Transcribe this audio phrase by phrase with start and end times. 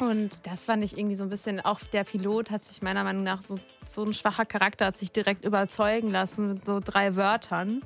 [0.00, 3.22] Und das fand ich irgendwie so ein bisschen, auch der Pilot hat sich meiner Meinung
[3.22, 7.82] nach so, so ein schwacher Charakter, hat sich direkt überzeugen lassen mit so drei Wörtern.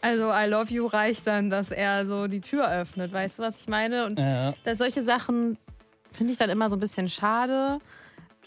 [0.00, 3.60] Also I love you reicht dann, dass er so die Tür öffnet, weißt du, was
[3.60, 4.06] ich meine?
[4.06, 4.54] Und Ja.
[4.76, 5.58] solche Sachen
[6.12, 7.80] finde ich dann immer so ein bisschen schade.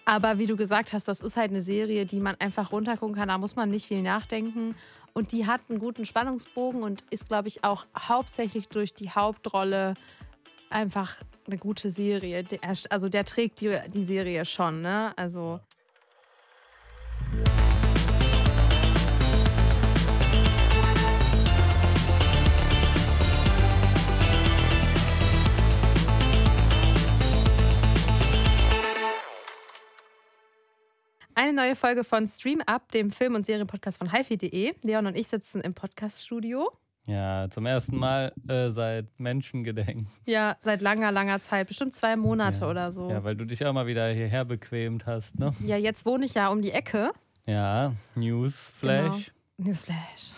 [0.05, 3.27] Aber wie du gesagt hast, das ist halt eine Serie, die man einfach runtergucken kann.
[3.27, 4.75] Da muss man nicht viel nachdenken.
[5.13, 9.95] Und die hat einen guten Spannungsbogen und ist, glaube ich, auch hauptsächlich durch die Hauptrolle
[10.69, 11.17] einfach
[11.49, 12.43] eine gute Serie.
[12.43, 12.59] Der,
[12.89, 15.13] also der trägt die, die Serie schon, ne?
[15.17, 15.59] Also.
[31.35, 34.75] Eine neue Folge von Stream Up, dem Film- und Serienpodcast von hifi.de.
[34.83, 36.69] Leon und ich sitzen im Podcaststudio.
[37.09, 40.07] Ja, zum ersten Mal äh, seit Menschengedenken.
[40.25, 41.67] Ja, seit langer, langer Zeit.
[41.67, 42.69] Bestimmt zwei Monate ja.
[42.69, 43.09] oder so.
[43.09, 45.51] Ja, weil du dich auch mal wieder hierher bequemt hast, ne?
[45.65, 47.11] Ja, jetzt wohne ich ja um die Ecke.
[47.47, 49.31] Ja, Newsflash.
[49.57, 49.69] Genau.
[49.69, 50.35] Newsflash.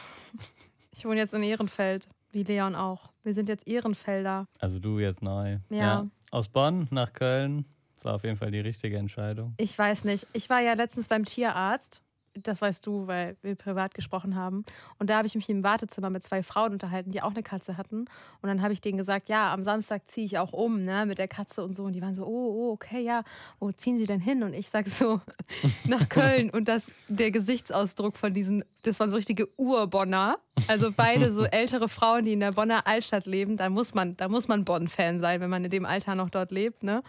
[0.91, 3.11] Ich wohne jetzt in Ehrenfeld, wie Leon auch.
[3.23, 4.47] Wir sind jetzt Ehrenfelder.
[4.59, 5.57] Also du jetzt neu.
[5.69, 6.07] Ja.
[6.31, 7.65] Aus Bonn nach Köln.
[7.95, 9.55] Das war auf jeden Fall die richtige Entscheidung.
[9.57, 10.25] Ich weiß nicht.
[10.31, 12.01] Ich war ja letztens beim Tierarzt.
[12.33, 14.63] Das weißt du, weil wir privat gesprochen haben.
[14.99, 17.77] Und da habe ich mich im Wartezimmer mit zwei Frauen unterhalten, die auch eine Katze
[17.77, 18.05] hatten.
[18.41, 21.17] Und dann habe ich denen gesagt, ja, am Samstag ziehe ich auch um, ne, mit
[21.17, 21.83] der Katze und so.
[21.83, 23.23] Und die waren so, oh, oh, okay, ja.
[23.59, 24.43] Wo ziehen sie denn hin?
[24.43, 25.19] Und ich sage so,
[25.85, 26.49] nach Köln.
[26.49, 30.37] Und das, der Gesichtsausdruck von diesen, das waren so richtige Urbonner.
[30.67, 33.57] Also beide so ältere Frauen, die in der Bonner Altstadt leben.
[33.57, 36.51] Da muss man, da muss man Bonn-Fan sein, wenn man in dem Alter noch dort
[36.51, 37.03] lebt, ne?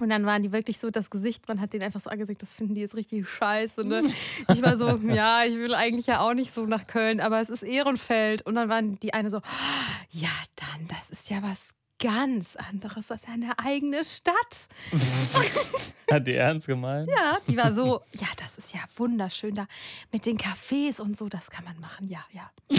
[0.00, 2.52] Und dann waren die wirklich so, das Gesicht, man hat denen einfach so angesehen, das
[2.52, 3.82] finden die jetzt richtig scheiße.
[3.86, 4.02] Ne?
[4.52, 7.48] Ich war so, ja, ich will eigentlich ja auch nicht so nach Köln, aber es
[7.48, 8.42] ist Ehrenfeld.
[8.42, 9.40] Und dann waren die eine so,
[10.10, 11.58] ja, dann, das ist ja was
[11.98, 13.08] ganz anderes.
[13.08, 14.68] Das ist ja eine eigene Stadt.
[16.10, 17.08] Hat die ernst gemeint?
[17.08, 19.66] Ja, die war so, ja, das ist ja wunderschön da
[20.12, 22.50] mit den Cafés und so, das kann man machen, ja, ja.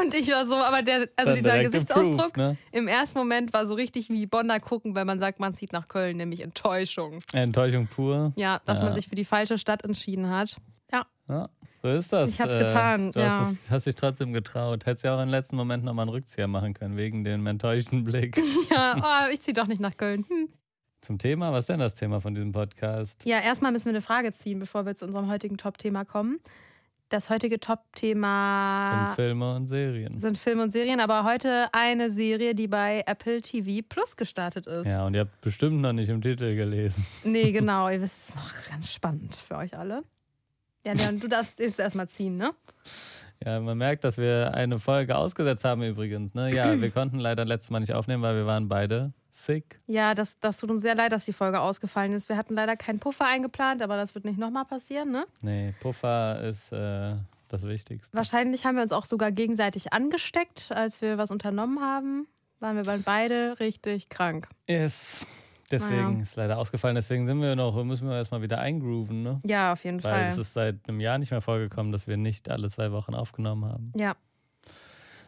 [0.00, 2.56] Und ich war so, aber der, also Dann dieser Gesichtsausdruck ne?
[2.72, 5.88] im ersten Moment war so richtig wie Bonner gucken, wenn man sagt, man zieht nach
[5.88, 7.20] Köln, nämlich Enttäuschung.
[7.32, 8.32] Enttäuschung pur.
[8.36, 8.84] Ja, dass Ja.
[8.86, 10.56] man sich für die falsche Stadt entschieden hat.
[10.92, 11.48] Ja, Ja,
[11.82, 12.30] so ist das.
[12.30, 13.40] Ich hab's getan, Du ja.
[13.40, 14.86] hast, es, hast dich trotzdem getraut.
[14.86, 18.36] Hättest ja auch im letzten Moment nochmal einen Rückzieher machen können, wegen dem enttäuschten Blick.
[18.70, 18.96] ja
[19.28, 20.24] oh, ich ziehe doch nicht nach Köln.
[20.28, 20.48] Hm.
[21.02, 23.24] Zum Thema, was ist denn das Thema von diesem Podcast?
[23.24, 26.40] Ja, erstmal müssen wir eine Frage ziehen, bevor wir zu unserem heutigen Top-Thema kommen.
[27.08, 30.18] Das heutige Top-Thema Sind Filme und Serien.
[30.18, 34.88] sind Filme und Serien, aber heute eine Serie, die bei Apple TV Plus gestartet ist.
[34.88, 37.06] Ja, und ihr habt bestimmt noch nicht im Titel gelesen.
[37.22, 37.88] Nee, genau.
[37.88, 40.02] Ihr wisst, es ist noch ganz spannend für euch alle.
[40.84, 42.50] Ja, Leon, du darfst es erstmal ziehen, ne?
[43.44, 46.34] Ja, man merkt, dass wir eine Folge ausgesetzt haben übrigens.
[46.34, 46.52] Ne?
[46.54, 49.12] Ja, wir konnten leider letztes Mal nicht aufnehmen, weil wir waren beide
[49.44, 49.78] sick.
[49.86, 52.28] Ja, das, das tut uns sehr leid, dass die Folge ausgefallen ist.
[52.28, 55.26] Wir hatten leider keinen Puffer eingeplant, aber das wird nicht nochmal passieren, ne?
[55.42, 57.14] Nee, Puffer ist äh,
[57.48, 58.16] das Wichtigste.
[58.16, 62.26] Wahrscheinlich haben wir uns auch sogar gegenseitig angesteckt, als wir was unternommen haben.
[62.60, 64.48] Waren wir dann beide richtig krank.
[64.66, 65.26] Yes.
[65.70, 66.22] Deswegen Naja.
[66.22, 66.94] ist leider ausgefallen.
[66.94, 69.40] Deswegen sind wir noch, müssen wir erstmal wieder eingrooven, ne?
[69.44, 70.24] Ja, auf jeden Weil Fall.
[70.28, 73.64] es ist seit einem Jahr nicht mehr vorgekommen, dass wir nicht alle zwei Wochen aufgenommen
[73.64, 73.92] haben.
[73.98, 74.14] Ja,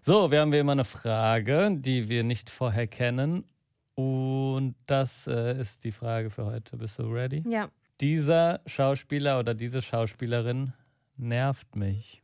[0.04, 3.44] So, wir haben wie immer eine Frage, die wir nicht vorher kennen.
[3.98, 6.76] Und das äh, ist die Frage für heute.
[6.76, 7.42] Bist du ready?
[7.48, 7.68] ja.
[8.00, 10.72] Dieser Schauspieler oder diese Schauspielerin
[11.16, 12.22] nervt mich.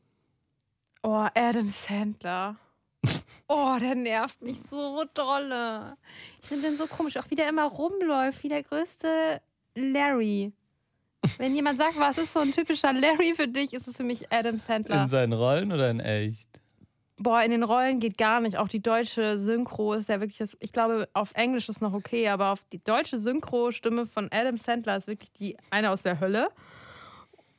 [1.02, 2.54] Oh, Adam Sandler.
[3.48, 5.96] Oh, der nervt mich so dolle.
[6.40, 9.42] Ich finde den so komisch, auch wie der immer rumläuft, wie der größte
[9.74, 10.52] Larry.
[11.36, 14.32] Wenn jemand sagt, was ist so ein typischer Larry für dich, ist es für mich
[14.32, 15.02] Adam Sandler.
[15.02, 16.60] In seinen Rollen oder in echt?
[17.16, 18.56] Boah, in den Rollen geht gar nicht.
[18.56, 20.56] Auch die deutsche Synchro ist ja wirklich das.
[20.60, 24.96] Ich glaube, auf Englisch ist noch okay, aber auf die deutsche Synchro-Stimme von Adam Sandler
[24.96, 26.48] ist wirklich die eine aus der Hölle.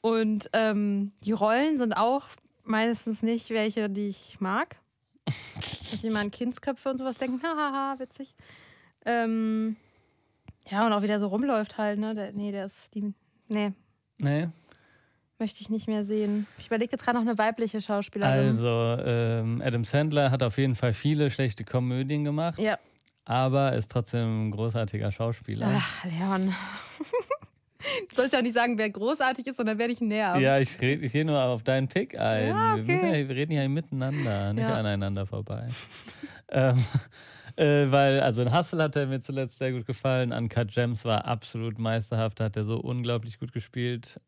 [0.02, 2.26] Und ähm, die Rollen sind auch
[2.64, 4.76] meistens nicht welche, die ich mag.
[5.26, 8.36] Dass ich immer an Kindsköpfe und sowas denke, hahaha, witzig.
[9.06, 9.78] Ähm,
[10.70, 12.14] ja, und auch wieder so rumläuft halt, ne?
[12.14, 13.14] Der, nee, der ist die.
[13.48, 13.72] Nee,
[14.18, 14.48] Nee.
[15.40, 16.48] Möchte ich nicht mehr sehen.
[16.58, 18.48] Ich überlege jetzt gerade noch eine weibliche Schauspielerin.
[18.48, 22.78] Also, ähm, Adam Sandler hat auf jeden Fall viele schlechte Komödien gemacht, Ja.
[23.26, 25.68] aber ist trotzdem ein großartiger Schauspieler.
[25.72, 26.54] Ach, Leon.
[28.10, 30.42] Du sollst ja auch nicht sagen, wer großartig ist, sondern wer dich nervt.
[30.42, 32.48] Ja, ich, red- ich gehe nur auf deinen Pick ein.
[32.48, 33.22] Ja, wir, okay.
[33.22, 34.74] ja, wir reden ja miteinander, nicht Ja.
[34.74, 35.70] aneinander vorbei.
[36.52, 36.84] ähm,
[37.58, 40.32] äh, weil, also in Hustle hat er mir zuletzt sehr gut gefallen.
[40.34, 42.40] Uncut Gems war absolut meisterhaft.
[42.42, 44.20] Hat er so unglaublich gut gespielt.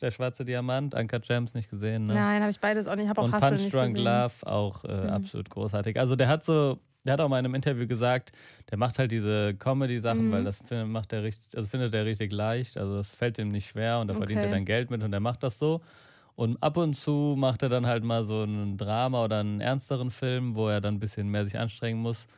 [0.00, 2.06] Der schwarze Diamant, Uncut Gems nicht gesehen.
[2.06, 2.14] Ne?
[2.14, 3.04] Nein, habe ich beides auch nicht.
[3.04, 4.04] Ich habe auch Und Hustle Punch nicht Drunk gesehen.
[4.04, 5.10] Love auch äh, Mhm.
[5.10, 5.98] absolut großartig.
[5.98, 8.32] Also der hat so, der hat auch mal in einem Interview gesagt,
[8.70, 10.30] der macht halt diese Comedy-Sachen, Mhm.
[10.30, 12.76] weil das findet, macht er richtig, also findet er richtig leicht.
[12.78, 14.54] Also das fällt ihm nicht schwer und da verdient er Okay.
[14.54, 15.80] dann Geld mit und er macht das so.
[16.36, 20.12] Und ab und zu macht er dann halt mal so ein Drama oder einen ernsteren
[20.12, 22.28] Film, wo er dann ein bisschen mehr sich anstrengen muss.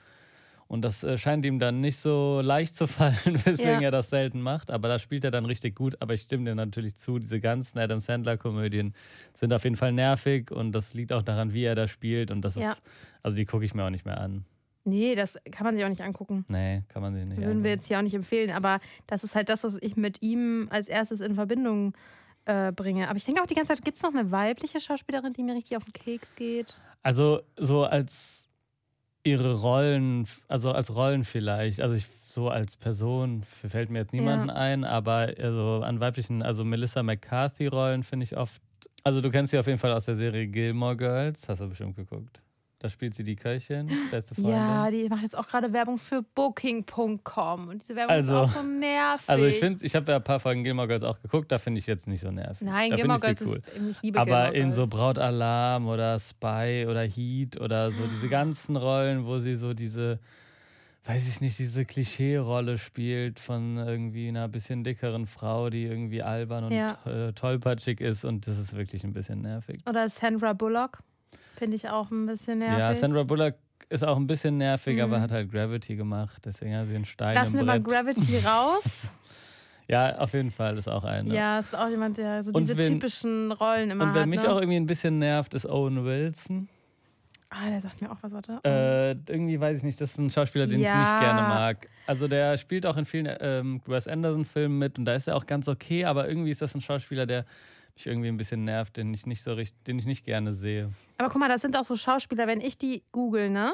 [0.70, 3.88] Und das äh, scheint ihm dann nicht so leicht zu fallen, weswegen Ja.
[3.88, 4.70] er das selten macht.
[4.70, 5.96] Aber da spielt er dann richtig gut.
[6.00, 8.94] Aber ich stimme dir natürlich zu, diese ganzen Adam Sandler-Komödien
[9.34, 12.30] sind auf jeden Fall nervig und das liegt auch daran, wie er da spielt.
[12.30, 12.70] Und das Ja.
[12.70, 12.82] ist,
[13.24, 14.44] also die gucke ich mir auch nicht mehr an.
[14.84, 16.44] Nee, das kann man sich auch nicht angucken.
[16.46, 17.66] Nee, kann man sich nicht Würden wir angucken.
[17.66, 18.78] jetzt hier auch nicht empfehlen, aber
[19.08, 21.94] das ist halt das, was ich mit ihm als erstes in Verbindung
[22.44, 23.08] äh, bringe.
[23.08, 25.54] Aber ich denke auch die ganze Zeit, gibt es noch eine weibliche Schauspielerin, die mir
[25.56, 26.80] richtig auf den Keks geht?
[27.02, 28.46] Also so als
[29.22, 34.48] ihre Rollen, also als Rollen vielleicht, also ich, so als Person fällt mir jetzt niemanden
[34.48, 34.54] Ja.
[34.54, 38.62] ein, aber also an weiblichen, also Melissa McCarthy-Rollen finde ich oft,
[39.04, 41.96] also du kennst sie auf jeden Fall aus der Serie Gilmore Girls, hast du bestimmt
[41.96, 42.40] geguckt.
[42.82, 44.52] Da spielt sie die Köchin, beste Freundin.
[44.54, 48.62] Ja, die macht jetzt auch gerade Werbung für Booking.com und diese Werbung Also- ist auch
[48.62, 49.28] so nervig.
[49.28, 51.78] also ich finde, ich habe ja ein paar Folgen Gilmore Girls auch geguckt, da finde
[51.78, 52.66] ich jetzt nicht so nervig.
[52.66, 53.56] Nein, da Gilmore Girls cool.
[53.58, 54.76] ist, ich liebe Aber Gilmore in Girls.
[54.76, 60.18] so Brautalarm oder Spy oder Heat oder so diese ganzen Rollen, wo sie so diese,
[61.04, 66.64] weiß ich nicht, diese Klischee-Rolle spielt von irgendwie einer bisschen dickeren Frau, die irgendwie albern
[66.64, 66.98] und Ja.
[67.04, 69.80] äh, tollpatschig ist und das ist wirklich ein bisschen nervig.
[69.86, 71.00] Oder Sandra Bullock,
[71.60, 72.78] finde ich auch ein bisschen nervig.
[72.78, 73.54] Ja, Sandra Bullock
[73.88, 75.02] ist auch ein bisschen nervig, Mhm.
[75.02, 77.80] aber hat halt Gravity gemacht, deswegen hat sie einen Stein Lass im mir mal.
[77.80, 79.06] Gravity raus.
[79.88, 81.32] ja, auf jeden Fall ist auch eine.
[81.34, 84.28] Ja, ist auch jemand, der so Und diese wenn- typischen Rollen immer Und wer hat.
[84.28, 84.50] mich ne?
[84.50, 86.68] auch irgendwie ein bisschen nervt, ist Owen Wilson.
[87.52, 88.60] Ah, der sagt mir auch was, warte.
[88.64, 91.00] Äh, irgendwie weiß ich nicht, das ist ein Schauspieler, den ich Ja.
[91.00, 91.86] nicht gerne mag.
[92.06, 95.46] Also der spielt auch in vielen ähm, Wes Anderson-Filmen mit und da ist er auch
[95.46, 97.44] ganz okay, aber irgendwie ist das ein Schauspieler, der
[97.94, 100.90] mich irgendwie ein bisschen nervt, den ich nicht so richtig, den ich nicht gerne sehe.
[101.18, 103.72] Aber guck mal, das sind auch so Schauspieler, wenn ich die google, ne?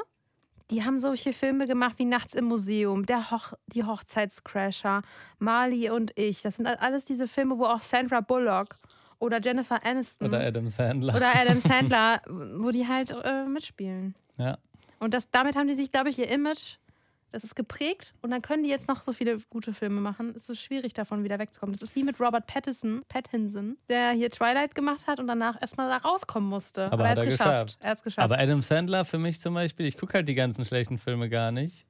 [0.69, 5.01] Die haben solche Filme gemacht wie Nachts im Museum, der Hoch die Hochzeitscrasher,
[5.39, 6.41] Marley und ich.
[6.41, 8.77] Das sind alles diese Filme, wo auch Sandra Bullock
[9.19, 11.15] oder Jennifer Aniston Oder Adam Sandler.
[11.15, 14.15] oder Adam Sandler, wo die halt äh, mitspielen.
[14.37, 14.57] ja.
[14.99, 16.77] Und das, damit haben die sich, glaube ich, ihr Image,
[17.31, 18.13] das ist geprägt.
[18.21, 20.33] Und dann können die jetzt noch so viele gute Filme machen.
[20.35, 21.73] Es ist schwierig, davon wieder wegzukommen.
[21.73, 25.89] Das ist wie mit Robert Pattinson, Pattinson der hier Twilight gemacht hat und danach erstmal
[25.89, 26.91] da rauskommen musste.
[26.91, 27.39] Aber er hat es geschafft.
[27.67, 27.77] geschafft.
[27.81, 28.23] Er hat es geschafft.
[28.23, 31.51] Aber Adam Sandler für mich zum Beispiel, ich gucke halt die ganzen schlechten Filme gar
[31.51, 31.85] nicht.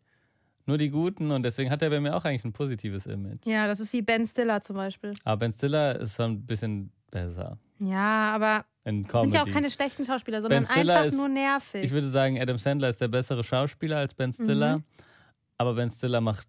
[0.66, 3.46] Nur die guten und deswegen hat er bei mir auch eigentlich ein positives Image.
[3.46, 5.14] ja, das ist wie Ben Stiller zum Beispiel.
[5.24, 10.04] Aber Ben Stiller ist schon ein bisschen besser Ja, aber sind ja auch keine schlechten
[10.04, 11.84] Schauspieler, sondern einfach ist- nur nervig.
[11.84, 14.84] Ich würde sagen, Adam Sandler ist der bessere Schauspieler als Ben Stiller, Mhm.
[15.58, 16.48] Aber Ben Stiller macht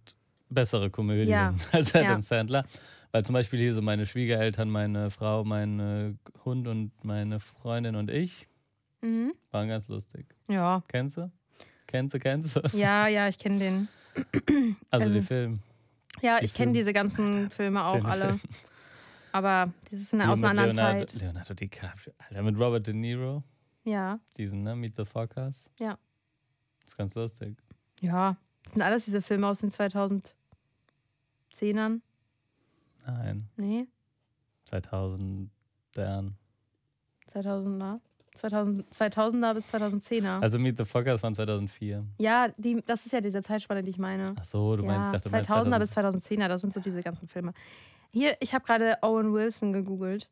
[0.49, 1.55] bessere Komödien Ja.
[1.73, 2.23] als Adam Ja.
[2.23, 2.65] Sandler.
[3.11, 8.11] Weil zum Beispiel hier so meine Schwiegereltern, meine Frau, mein Hund und meine Freundin und
[8.11, 8.47] ich
[9.01, 9.33] mhm.
[9.51, 10.27] waren ganz lustig.
[10.49, 11.31] Ja, Kennst du?
[11.87, 12.61] Kennst du, kennst du?
[12.77, 13.89] ja, ja, ich kenne den.
[14.91, 15.61] Also ähm, die Film.
[16.21, 18.33] Ja, Die ich kenne diese ganzen Filme auch Den alle.
[18.35, 18.41] Film.
[19.33, 21.21] Aber das ist eine aus einer anderen Leonardo, Zeit.
[21.21, 22.13] Leonardo DiCaprio.
[22.19, 23.43] Alter, mit Robert De Niro.
[23.85, 24.75] Ja, Diesen, ne?
[24.77, 25.71] Meet the Forecast.
[25.79, 25.97] Ja.
[26.87, 27.57] ist ganz lustig.
[28.03, 28.37] ja.
[28.69, 30.33] Das sind alles diese Filme aus den 2010ern.
[33.07, 33.87] Nein, Nee,
[34.65, 35.51] 2000
[35.97, 36.37] Jahren.
[37.35, 38.01] 2000er.
[38.35, 40.41] 2000, 2000er bis 2010er.
[40.41, 42.05] Also Meet the Forecast waren 2004.
[42.19, 44.35] ja, die, das ist ja diese Zeitspanne, die ich meine.
[44.39, 46.81] Ach so, du ja, meinst, ich dachte, du meinst 2000er bis 2010er, das sind so
[46.81, 47.53] diese ganzen Filme.
[48.13, 50.29] Hier, ich habe gerade Owen Wilson gegoogelt.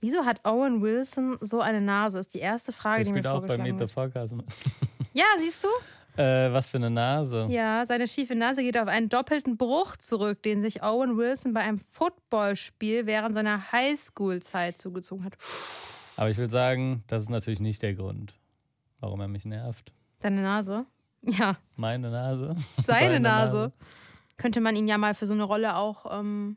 [0.00, 2.20] Wieso hat Owen Wilson so eine Nase?
[2.20, 4.32] Ist die erste Frage, Der die mir spielt auch bei vorgeschlagen Meet the wird.
[4.32, 4.46] Mit.
[5.12, 5.68] Ja, siehst du?
[6.16, 7.46] Äh, was für eine Nase.
[7.48, 11.60] Ja, seine schiefe Nase geht auf einen doppelten Bruch zurück, den sich Owen Wilson bei
[11.60, 15.34] einem Footballspiel während seiner Highschool-Zeit zugezogen hat.
[16.16, 18.34] Aber ich will sagen, das ist natürlich nicht der Grund,
[19.00, 19.92] warum er mich nervt.
[20.20, 20.84] Deine Nase?
[21.22, 22.56] Ja, Meine Nase.
[22.86, 23.56] seine, Seine Nase.
[23.56, 23.72] Nase.
[24.36, 26.56] Könnte man ihn ja mal für so eine Rolle auch ähm,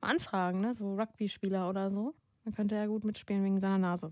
[0.00, 0.74] anfragen, ne?
[0.74, 2.14] So Rugby-Spieler oder so.
[2.44, 4.10] Dann könnte er gut mitspielen wegen seiner Nase.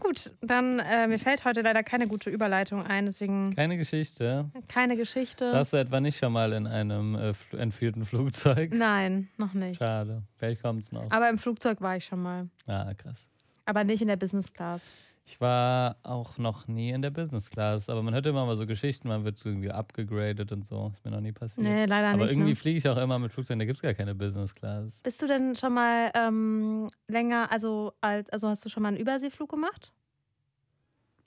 [0.00, 4.50] Gut, dann äh, mir fällt heute leider keine gute Überleitung ein, deswegen Keine Geschichte.
[4.68, 5.52] keine Geschichte.
[5.52, 8.72] Warst du etwa nicht schon mal in einem äh, entführten Flugzeug?
[8.74, 9.78] Nein, noch nicht.
[9.78, 10.22] Schade.
[10.36, 11.10] Vielleicht kommt es noch.
[11.10, 12.48] Aber im Flugzeug war ich schon mal.
[12.66, 13.28] Ah, krass.
[13.66, 14.88] Aber nicht in der Business Class.
[15.24, 18.66] Ich war auch noch nie in der Business Class, aber man hört immer mal so
[18.66, 20.90] Geschichten, man wird so irgendwie abgegradet und so.
[20.92, 21.64] Ist mir noch nie passiert.
[21.64, 22.30] Nee, leider aber nicht.
[22.32, 22.56] irgendwie Ne?
[22.56, 25.00] fliege ich auch immer mit Flugzeugen, da gibt es gar keine Business Class.
[25.02, 28.96] Bist du denn schon mal ähm, länger, also als, also hast du schon mal einen
[28.96, 29.92] Überseeflug gemacht?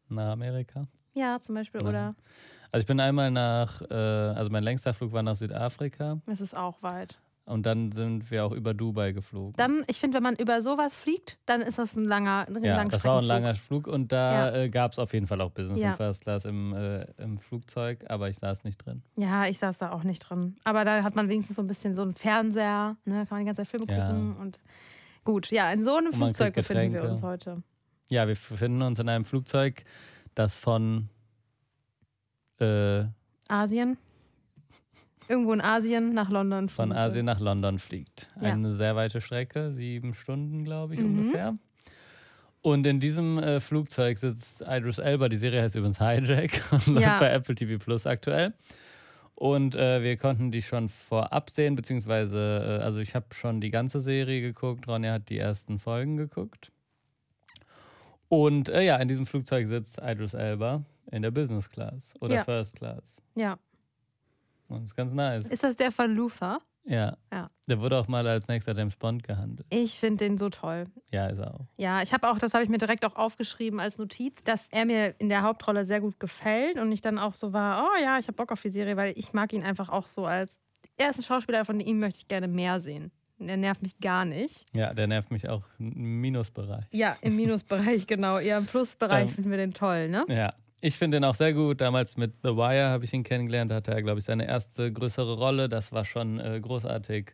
[0.10, 0.86] Nach Amerika.
[1.14, 1.90] Ja, zum Beispiel, Nein.
[1.90, 2.16] oder?
[2.72, 6.20] Also ich bin einmal nach, äh, also mein längster Flug war nach Südafrika.
[6.26, 7.20] Es ist auch weit.
[7.46, 9.54] Und dann sind wir auch über Dubai geflogen.
[9.58, 12.86] Dann, ich finde, wenn man über sowas fliegt, dann ist das ein langer, ein ja,
[12.86, 14.56] das war ein langer Flug und da Ja.
[14.64, 15.90] äh, gab es auf jeden Fall auch Business Ja.
[15.92, 19.04] und First Class im, äh, im Flugzeug, aber ich saß nicht drin.
[19.18, 20.56] Ja, ich saß da auch nicht drin.
[20.64, 23.26] Aber da hat man wenigstens so ein bisschen so einen Fernseher, ne?
[23.28, 24.08] kann man die ganze Zeit Filme Ja.
[24.08, 24.62] gucken und
[25.26, 25.52] gut.
[25.52, 27.62] Ja, in so einem Flugzeug befinden wir uns heute.
[28.08, 29.84] Ja, wir befinden uns in einem Flugzeug,
[30.34, 31.10] das von
[32.60, 33.04] äh,
[33.50, 33.98] Asien.
[35.28, 36.70] Irgendwo in Asien nach London.
[36.70, 37.08] von fliegen soll.
[37.10, 38.30] Asien nach London fliegt.
[38.42, 38.52] Ja.
[38.54, 41.20] Eine sehr weite Strecke, sieben Stunden, glaube ich, Mhm.
[41.20, 41.58] ungefähr.
[42.62, 45.28] Und in diesem äh, Flugzeug sitzt Idris Elba.
[45.30, 47.20] Die Serie heißt übrigens Hijack und läuft Ja.
[47.20, 48.54] bei Apple TV Plus aktuell.
[49.36, 53.72] Und äh, wir konnten die schon vorab sehen, beziehungsweise, äh, also ich habe schon die
[53.72, 54.88] ganze Serie geguckt.
[54.88, 56.72] Ronja hat die ersten Folgen geguckt.
[58.30, 62.44] Und äh, ja, in diesem Flugzeug sitzt Idris Elba in der Business Class oder Ja.
[62.44, 63.16] First Class.
[63.36, 63.58] Ja.
[64.68, 65.46] Und ist ganz nice.
[65.48, 66.60] Ist das der von Luther?
[66.86, 67.16] Ja.
[67.32, 67.50] Ja.
[67.68, 69.66] Der wurde auch mal als nächster James Bond gehandelt.
[69.70, 70.86] Ich finde den so toll.
[71.12, 71.68] Ja, ist er auch.
[71.78, 74.86] Ja, ich habe auch, das habe ich mir direkt auch aufgeschrieben als Notiz, dass er
[74.86, 78.20] mir in der Hauptrolle sehr gut gefällt und ich dann auch so war, oh ja,
[78.20, 80.60] ich habe Bock auf die Serie, weil ich mag ihn einfach auch so als,
[80.98, 83.12] er ist ein Schauspieler, von ihm möchte ich gerne mehr sehen.
[83.40, 84.66] Der nervt mich gar nicht.
[84.74, 86.86] Ja, der nervt mich auch im Minusbereich.
[86.92, 88.40] Ja, im Minusbereich, genau.
[88.40, 89.36] Eher im Plusbereich Ähm.
[89.36, 90.26] finden wir den toll, ne?
[90.30, 90.50] Ja.
[90.86, 91.80] Ich finde ihn auch sehr gut.
[91.80, 93.72] Damals mit The Wire habe ich ihn kennengelernt.
[93.72, 95.70] Da hatte er, glaube ich, seine erste größere Rolle.
[95.70, 97.32] Das war schon äh, großartig.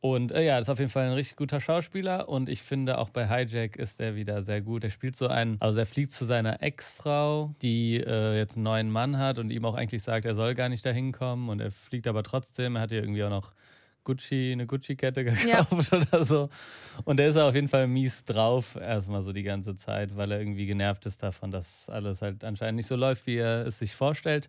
[0.00, 2.28] Und äh, ja, ist auf jeden Fall ein richtig guter Schauspieler.
[2.28, 4.82] Und ich finde, auch bei Hijack ist er wieder sehr gut.
[4.82, 8.90] Er spielt so einen, also er fliegt zu seiner Ex-Frau, die äh, jetzt einen neuen
[8.90, 11.48] Mann hat und ihm auch eigentlich sagt, er soll gar nicht dahin kommen.
[11.48, 12.74] Und er fliegt aber trotzdem.
[12.74, 13.52] Er hat ihr irgendwie auch noch
[14.06, 16.48] Gucci, eine Gucci-Kette gekauft oder so.
[17.04, 20.38] Und der ist auf jeden Fall mies drauf, erstmal so die ganze Zeit, weil er
[20.40, 23.94] irgendwie genervt ist davon, dass alles halt anscheinend nicht so läuft, wie er es sich
[23.94, 24.48] vorstellt.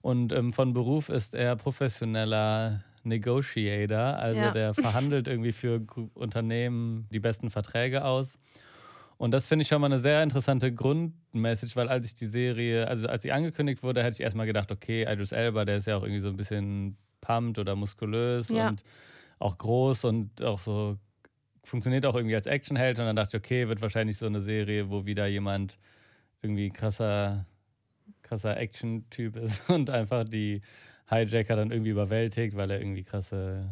[0.00, 4.50] Und ähm, von Beruf ist er professioneller Negotiator, also Ja.
[4.52, 5.82] der verhandelt irgendwie für
[6.14, 8.38] Unternehmen die besten Verträge aus.
[9.16, 12.86] Und das finde ich schon mal eine sehr interessante Grundmessage, weil als ich die Serie,
[12.86, 15.96] also als sie angekündigt wurde, hätte ich erstmal gedacht, okay, Idris Elba, der ist ja
[15.96, 16.96] auch irgendwie so ein bisschen
[17.28, 18.68] pumped oder muskulös Ja.
[18.68, 18.82] und
[19.38, 20.96] auch groß und auch so
[21.62, 22.98] funktioniert auch irgendwie als Actionheld.
[22.98, 25.78] Und dann dachte ich, okay, wird wahrscheinlich so eine Serie, wo wieder jemand
[26.42, 27.44] irgendwie krasser,
[28.22, 30.60] krasser Action-Typ ist und einfach die
[31.10, 33.68] Hijacker dann irgendwie überwältigt, weil er irgendwie krasse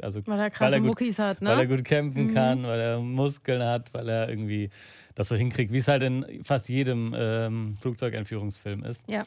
[0.00, 1.68] also Weil er Weil krasse er gut- Muckis hat, weil er ne?
[1.68, 2.34] gut kämpfen Mhm.
[2.34, 4.70] kann, weil er Muskeln hat, weil er irgendwie
[5.16, 9.10] das so hinkriegt, wie es halt in fast jedem ähm, Flugzeugentführungsfilm ist.
[9.10, 9.24] Ja.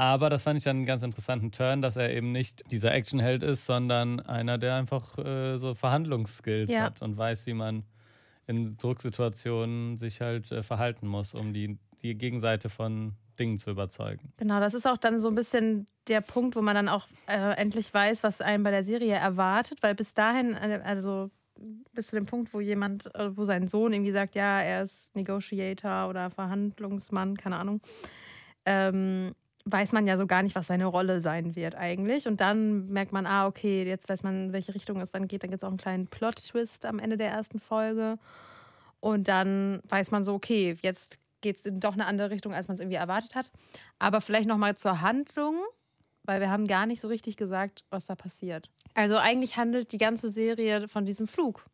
[0.00, 3.42] Aber das fand ich dann einen ganz interessanten Turn, dass er eben nicht dieser Actionheld
[3.42, 6.84] ist, sondern einer, der einfach äh, so Verhandlungsskills Ja.
[6.84, 7.84] hat und weiß, wie man
[8.46, 14.32] in Drucksituationen sich halt äh, verhalten muss, um die, die Gegenseite von Dingen zu überzeugen.
[14.38, 17.56] Genau, das ist auch dann so ein bisschen der Punkt, wo man dann auch äh,
[17.58, 21.30] endlich weiß, was einen bei der Serie erwartet, weil bis dahin, äh, also
[21.92, 25.14] bis zu dem Punkt, wo jemand, äh, wo sein Sohn irgendwie sagt, ja, er ist
[25.14, 27.82] Negotiator oder Verhandlungsmann, keine Ahnung,
[28.64, 32.26] ähm, weiß man ja so gar nicht, was seine Rolle sein wird eigentlich.
[32.26, 35.42] Und dann merkt man, ah, okay, jetzt weiß man, in welche Richtung es dann geht.
[35.42, 38.18] Dann gibt es auch einen kleinen Plot-Twist am Ende der ersten Folge.
[39.00, 42.68] Und dann weiß man so, okay, jetzt geht es in doch eine andere Richtung, als
[42.68, 43.50] man es irgendwie erwartet hat.
[43.98, 45.56] Aber vielleicht nochmal zur Handlung,
[46.24, 48.70] weil wir haben gar nicht so richtig gesagt, was da passiert.
[48.94, 51.64] Also eigentlich handelt die ganze Serie von diesem Flug,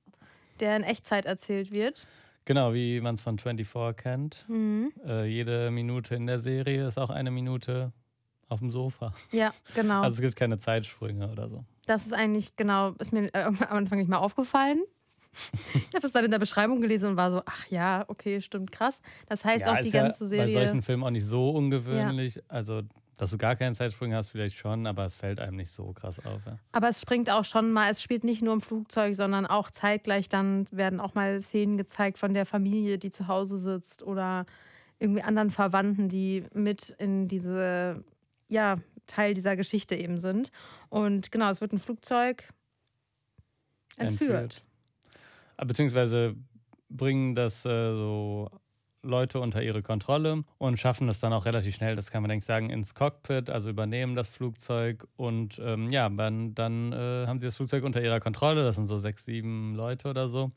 [0.61, 2.07] der in Echtzeit erzählt wird.
[2.47, 4.45] Genau, wie man es von 24 kennt.
[4.49, 4.93] Mhm.
[5.05, 7.93] Äh, jede Minute in der Serie ist auch eine Minute
[8.49, 9.13] auf dem Sofa.
[9.33, 10.01] Ja, genau.
[10.03, 11.65] Also es gibt keine Zeitsprünge oder so.
[11.87, 14.83] das ist eigentlich genau, ist mir äh, am Anfang nicht mal aufgefallen.
[15.75, 18.71] ich habe das dann in der Beschreibung gelesen und war so, ach ja, okay, stimmt,
[18.73, 19.03] krass.
[19.29, 20.53] Das heißt auch ist die ja ganze Bei Serie.
[20.55, 22.41] solchen Filmen auch nicht so ungewöhnlich.
[22.49, 22.83] Also,
[23.17, 26.19] dass du gar keinen Zeitsprung hast, vielleicht schon, aber es fällt einem nicht so krass
[26.25, 26.45] auf.
[26.47, 26.59] Ja.
[26.73, 30.29] Aber es springt auch schon mal, es spielt nicht nur im Flugzeug, sondern auch zeitgleich
[30.29, 34.47] dann werden auch mal Szenen gezeigt von der Familie, die zu Hause sitzt oder
[34.99, 38.05] irgendwie anderen Verwandten, die mit in diese,
[38.49, 40.51] ja, Teil dieser Geschichte eben sind.
[40.89, 42.49] Und genau, es wird ein Flugzeug
[43.97, 44.63] entführt.
[45.57, 46.35] Ah, Beziehungsweise
[46.89, 48.51] bringen das äh, so
[49.03, 52.43] Leute unter ihre Kontrolle und schaffen es dann auch relativ schnell, das kann man denke
[52.43, 57.41] ich sagen, ins Cockpit, also übernehmen das Flugzeug und ähm, ja, dann, dann äh, haben
[57.41, 60.51] sie das Flugzeug unter ihrer Kontrolle, das sind so sechs, sieben Leute oder so.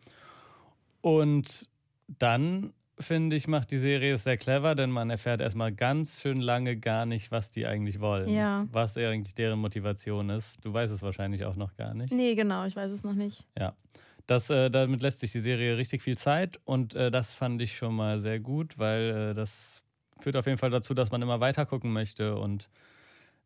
[1.01, 1.69] Und
[2.17, 6.41] dann, finde ich, macht die Serie es sehr clever, denn man erfährt erstmal ganz schön
[6.41, 8.29] lange gar nicht, was die eigentlich wollen.
[8.29, 8.67] Ja.
[8.71, 10.63] Was eigentlich deren Motivation ist.
[10.65, 12.11] Du weißt es wahrscheinlich auch noch gar nicht.
[12.11, 13.45] Nee, genau, ich weiß es noch nicht.
[13.57, 13.73] Ja.
[14.29, 17.75] Das, äh, damit lässt sich die Serie richtig viel Zeit und äh, das fand ich
[17.75, 19.81] schon mal sehr gut, weil äh, das
[20.19, 22.69] führt auf jeden Fall dazu, dass man immer weiter gucken möchte und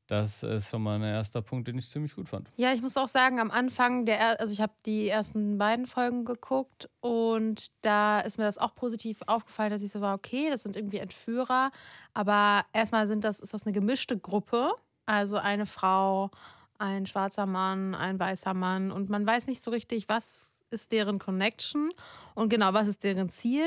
[0.08, 2.50] das ist schon mal ein erster Punkt, den ich ziemlich gut fand.
[2.58, 6.26] Ja, ich muss auch sagen, am Anfang der, also ich habe die ersten beiden Folgen
[6.26, 10.64] geguckt und da ist mir das auch positiv aufgefallen, dass ich so war, okay, das
[10.64, 11.72] sind irgendwie Entführer,
[12.14, 14.74] aber erstmal sind das, ist das eine gemischte Gruppe,
[15.06, 16.30] also eine Frau,
[16.78, 21.20] ein schwarzer Mann, ein weißer Mann und man weiß nicht so richtig, was ist deren
[21.20, 21.92] Connection
[22.36, 23.66] und genau, was ist deren Ziel.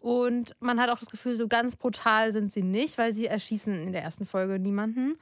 [0.00, 3.74] Und man hat auch das Gefühl, so ganz brutal sind sie nicht, weil sie erschießen
[3.74, 5.16] in der ersten Folge niemanden.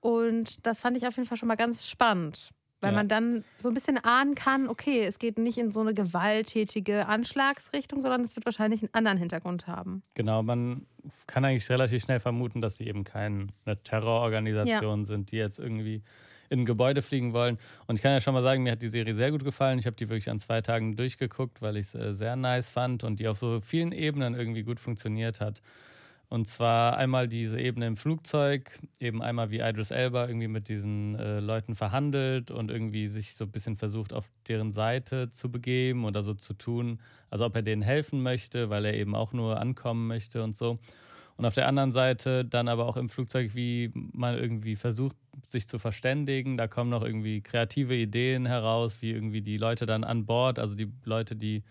[0.00, 2.50] Und das fand ich auf jeden Fall schon mal ganz spannend,
[2.80, 2.96] weil ja.
[2.96, 7.06] man dann so ein bisschen ahnen kann, okay, es geht nicht in so eine gewalttätige
[7.06, 10.02] Anschlagsrichtung, sondern es wird wahrscheinlich einen anderen Hintergrund haben.
[10.14, 10.86] Genau, man
[11.26, 13.46] kann eigentlich relativ schnell vermuten, dass sie eben keine
[13.84, 15.04] Terrororganisation ja.
[15.06, 16.02] sind, die jetzt irgendwie
[16.54, 17.58] in ein Gebäude fliegen wollen.
[17.86, 19.78] Und ich kann ja schon mal sagen, mir hat die Serie sehr gut gefallen.
[19.78, 23.04] Ich habe die wirklich an zwei Tagen durchgeguckt, weil ich es äh, sehr nice fand
[23.04, 25.60] und die auf so vielen Ebenen irgendwie gut funktioniert hat.
[26.28, 31.16] Und zwar einmal diese Ebene im Flugzeug, eben einmal wie Idris Elba irgendwie mit diesen
[31.16, 36.04] äh, Leuten verhandelt und irgendwie sich so ein bisschen versucht, auf deren Seite zu begeben
[36.04, 36.98] oder so zu tun,
[37.30, 40.78] also ob er denen helfen möchte, weil er eben auch nur ankommen möchte und so.
[41.36, 45.68] Und auf der anderen Seite dann aber auch im Flugzeug, wie man irgendwie versucht, sich
[45.68, 46.56] zu verständigen.
[46.56, 50.74] Da kommen noch irgendwie kreative Ideen heraus, wie irgendwie die Leute dann an Bord, also
[50.74, 51.62] die Leute, die,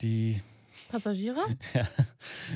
[0.00, 0.40] die
[0.88, 1.40] Passagiere?
[1.74, 1.88] Ja,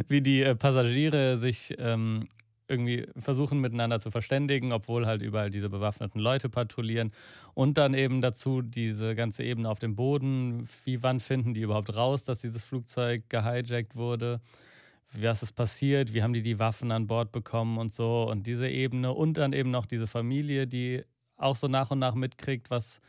[0.08, 2.28] wie die äh, Passagiere sich ähm,
[2.68, 7.12] irgendwie versuchen miteinander zu verständigen, obwohl halt überall diese bewaffneten Leute patrouillieren.
[7.54, 10.68] Und dann eben dazu diese ganze Ebene auf dem Boden.
[10.84, 14.40] Wie wann finden die überhaupt raus, dass dieses Flugzeug gehijackt wurde?
[15.14, 18.68] Was ist passiert, wie haben die die Waffen an Bord bekommen und so und diese
[18.68, 21.04] Ebene und dann eben noch diese Familie, die
[21.36, 23.00] auch so nach und nach mitkriegt, was,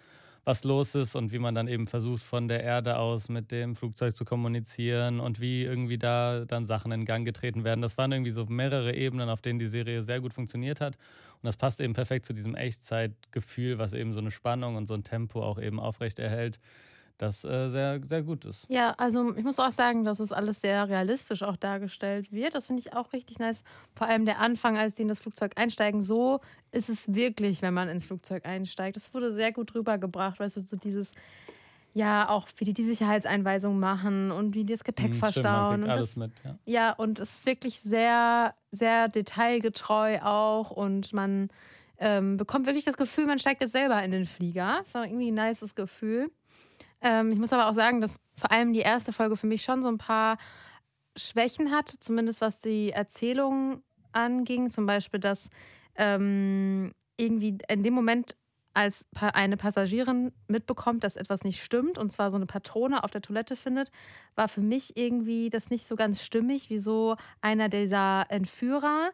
[0.43, 3.75] was los ist und wie man dann eben versucht, von der Erde aus mit dem
[3.75, 7.81] Flugzeug zu kommunizieren und wie irgendwie da dann Sachen in Gang getreten werden.
[7.81, 10.95] Das waren irgendwie so mehrere Ebenen, auf denen die Serie sehr gut funktioniert hat.
[10.95, 14.93] Und das passt eben perfekt zu diesem Echtzeitgefühl, was eben so eine Spannung und so
[14.93, 16.60] ein Tempo auch eben aufrecht erhält
[17.17, 18.65] das äh, sehr, sehr gut ist.
[18.70, 22.55] Ja, also ich muss auch sagen, dass es alles sehr realistisch auch dargestellt wird.
[22.55, 23.63] Das finde ich auch richtig nice.
[23.96, 26.41] Vor allem der Anfang, als die in das Flugzeug einsteigen, so
[26.72, 28.96] ist es wirklich, wenn man ins Flugzeug einsteigt.
[28.96, 31.12] Das wurde sehr gut rübergebracht, weißt du, so dieses,
[31.93, 35.78] ja, auch wie die die Sicherheitseinweisung machen und wie die das Gepäck hm, verstauen.
[35.78, 36.58] Stimmt, alles das, mit, ja.
[36.65, 41.49] ja, und es ist wirklich sehr, sehr detailgetreu auch und man
[41.99, 44.80] ähm, bekommt wirklich das Gefühl, man steigt jetzt selber in den Flieger.
[44.84, 46.32] Das war irgendwie ein nices Gefühl.
[47.04, 49.84] Ähm, ich muss aber auch sagen, dass vor allem die erste Folge für mich schon
[49.84, 50.38] so ein paar
[51.16, 54.70] Schwächen hat, zumindest was die Erzählung anging.
[54.70, 55.50] Zum Beispiel, dass
[55.96, 58.36] ähm, irgendwie in dem Moment,
[58.76, 63.22] als eine Passagierin mitbekommt, dass etwas nicht stimmt, und zwar so eine Patrone auf der
[63.22, 63.92] Toilette findet,
[64.34, 69.12] war für mich irgendwie das nicht so ganz stimmig, wieso einer dieser Entführer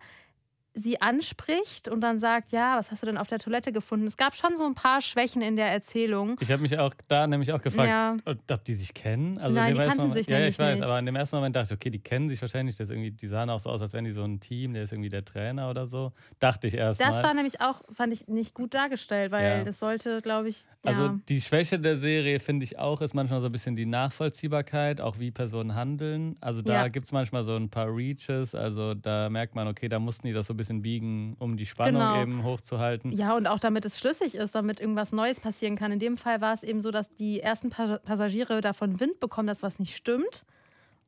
[0.73, 4.05] sie anspricht und dann sagt, ja, was hast du denn auf der Toilette gefunden?
[4.07, 6.37] Es gab schon so ein paar Schwächen in der Erzählung.
[6.39, 8.17] Ich habe mich auch da nämlich auch gefragt, ja.
[8.25, 9.37] ob die sich kennen.
[9.37, 10.85] Also Nein, die kannten Moment, sich Ja, ich weiß, nicht.
[10.85, 12.77] aber in dem ersten Moment dachte ich, okay, die kennen sich wahrscheinlich.
[12.77, 14.93] Das irgendwie, die sahen auch so aus, als wären die so ein Team, der ist
[14.93, 16.13] irgendwie der Trainer oder so.
[16.39, 17.23] Dachte ich erst Das mal.
[17.23, 19.63] war nämlich auch, fand ich, nicht gut dargestellt, weil ja.
[19.63, 20.91] das sollte, glaube ich, ja.
[20.91, 25.01] Also die Schwäche der Serie, finde ich auch, ist manchmal so ein bisschen die Nachvollziehbarkeit,
[25.01, 26.35] auch wie Personen handeln.
[26.39, 26.87] Also da ja.
[26.87, 30.33] gibt es manchmal so ein paar Reaches, also da merkt man, okay, da mussten die
[30.33, 32.21] das so ein bisschen biegen, um die Spannung genau.
[32.21, 33.11] eben hochzuhalten.
[33.11, 35.91] Ja, und auch damit es schlüssig ist, damit irgendwas Neues passieren kann.
[35.91, 39.63] In dem Fall war es eben so, dass die ersten Passagiere davon Wind bekommen, dass
[39.63, 40.45] was nicht stimmt.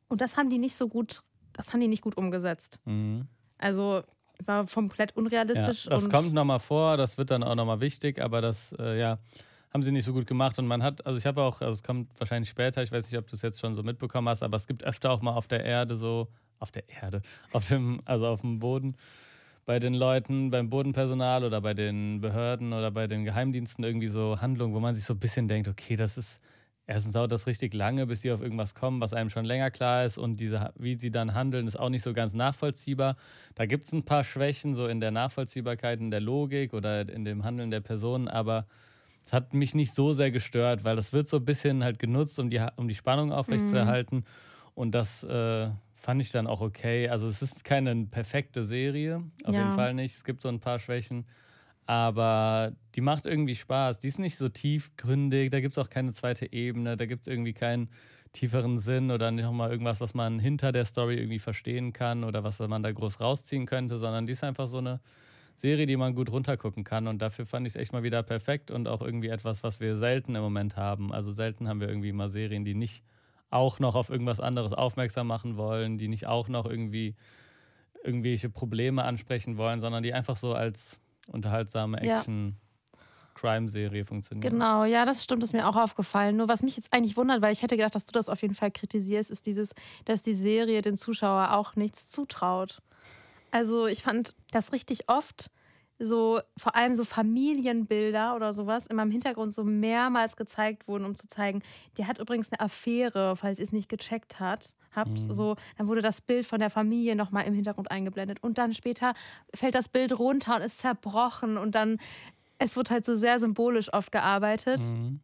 [0.07, 1.21] Und das haben die nicht so gut,
[1.53, 2.79] das haben die nicht gut umgesetzt.
[2.85, 3.27] Mhm.
[3.57, 4.03] Also
[4.45, 5.85] war komplett unrealistisch.
[5.85, 9.19] Ja, das kommt nochmal vor, das wird dann auch nochmal wichtig, aber das, äh, ja,
[9.73, 10.59] haben sie nicht so gut gemacht.
[10.59, 13.17] Und man hat, also ich habe auch, also es kommt wahrscheinlich später, ich weiß nicht,
[13.17, 15.47] ob du es jetzt schon so mitbekommen hast, aber es gibt öfter auch mal auf
[15.47, 16.27] der Erde so,
[16.59, 18.95] auf der Erde, auf dem, also auf dem Boden,
[19.65, 24.41] bei den Leuten, beim Bodenpersonal oder bei den Behörden oder bei den Geheimdiensten irgendwie so
[24.41, 26.41] Handlungen, wo man sich so ein bisschen denkt, okay, das ist,
[26.87, 30.05] erstens dauert das richtig lange, bis sie auf irgendwas kommen, was einem schon länger klar
[30.05, 33.15] ist und diese, wie sie dann handeln, ist auch nicht so ganz nachvollziehbar.
[33.55, 37.23] Da gibt es ein paar Schwächen, so in der Nachvollziehbarkeit, in der Logik oder in
[37.23, 38.65] dem Handeln der Personen, aber
[39.25, 42.39] es hat mich nicht so sehr gestört, weil das wird so ein bisschen halt genutzt,
[42.39, 44.17] um die, um die Spannung aufrechtzuerhalten.
[44.17, 44.23] Mhm.
[44.73, 45.69] Und das äh,
[46.01, 47.07] fand ich dann auch okay.
[47.07, 49.61] Also es ist keine perfekte Serie, auf ja.
[49.61, 50.15] jeden Fall nicht.
[50.15, 51.25] Es gibt so ein paar Schwächen,
[51.85, 53.99] aber die macht irgendwie Spaß.
[53.99, 57.27] Die ist nicht so tiefgründig, da gibt es auch keine zweite Ebene, da gibt es
[57.27, 57.89] irgendwie keinen
[58.33, 62.59] tieferen Sinn oder nochmal irgendwas, was man hinter der Story irgendwie verstehen kann oder was
[62.59, 65.01] man da groß rausziehen könnte, sondern die ist einfach so eine
[65.57, 67.07] Serie, die man gut runtergucken kann.
[67.07, 69.97] Und dafür fand ich es echt mal wieder perfekt und auch irgendwie etwas, was wir
[69.97, 71.13] selten im Moment haben.
[71.13, 73.03] Also selten haben wir irgendwie mal Serien, die nicht
[73.51, 77.15] auch noch auf irgendwas anderes aufmerksam machen wollen, die nicht auch noch irgendwie
[78.03, 82.17] irgendwelche Probleme ansprechen wollen, sondern die einfach so als unterhaltsame Ja.
[82.17, 84.51] Action-Crime-Serie funktioniert.
[84.51, 86.37] Genau, ja, das stimmt, ist mir auch aufgefallen.
[86.37, 88.55] Nur was mich jetzt eigentlich wundert, weil ich hätte gedacht, dass du das auf jeden
[88.55, 92.81] Fall kritisierst, ist dieses, dass die Serie den Zuschauer auch nichts zutraut.
[93.51, 95.51] Also ich fand das richtig oft
[96.01, 101.15] so, vor allem so Familienbilder oder sowas in meinem Hintergrund so mehrmals gezeigt wurden, um
[101.15, 101.61] zu zeigen,
[101.97, 105.21] der hat übrigens eine Affäre, falls ihr es nicht gecheckt hat, habt.
[105.21, 105.33] Mhm.
[105.33, 108.39] So, dann wurde das Bild von der Familie nochmal im Hintergrund eingeblendet.
[108.41, 109.13] Und dann später
[109.53, 111.97] fällt das Bild runter und ist zerbrochen und dann,
[112.57, 114.81] es wird halt so sehr symbolisch oft gearbeitet.
[114.81, 115.19] Mhm.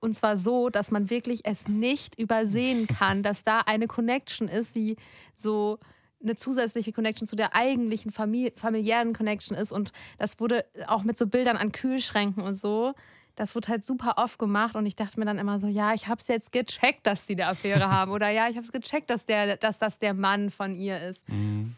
[0.00, 4.74] Und zwar so, dass man wirklich es nicht übersehen kann, dass da eine Connection ist,
[4.74, 4.96] die
[5.34, 5.78] so
[6.22, 9.72] eine zusätzliche Connection zu der eigentlichen Famili familiären Connection ist.
[9.72, 12.94] Und das wurde auch mit so Bildern an Kühlschränken und so.
[13.36, 16.08] Das wird halt super oft gemacht und ich dachte mir dann immer so, ja, ich
[16.08, 19.08] habe es jetzt gecheckt, dass die eine Affäre haben oder ja, ich habe es gecheckt,
[19.08, 21.26] dass, der, dass das der Mann von ihr ist.
[21.28, 21.74] Mhm.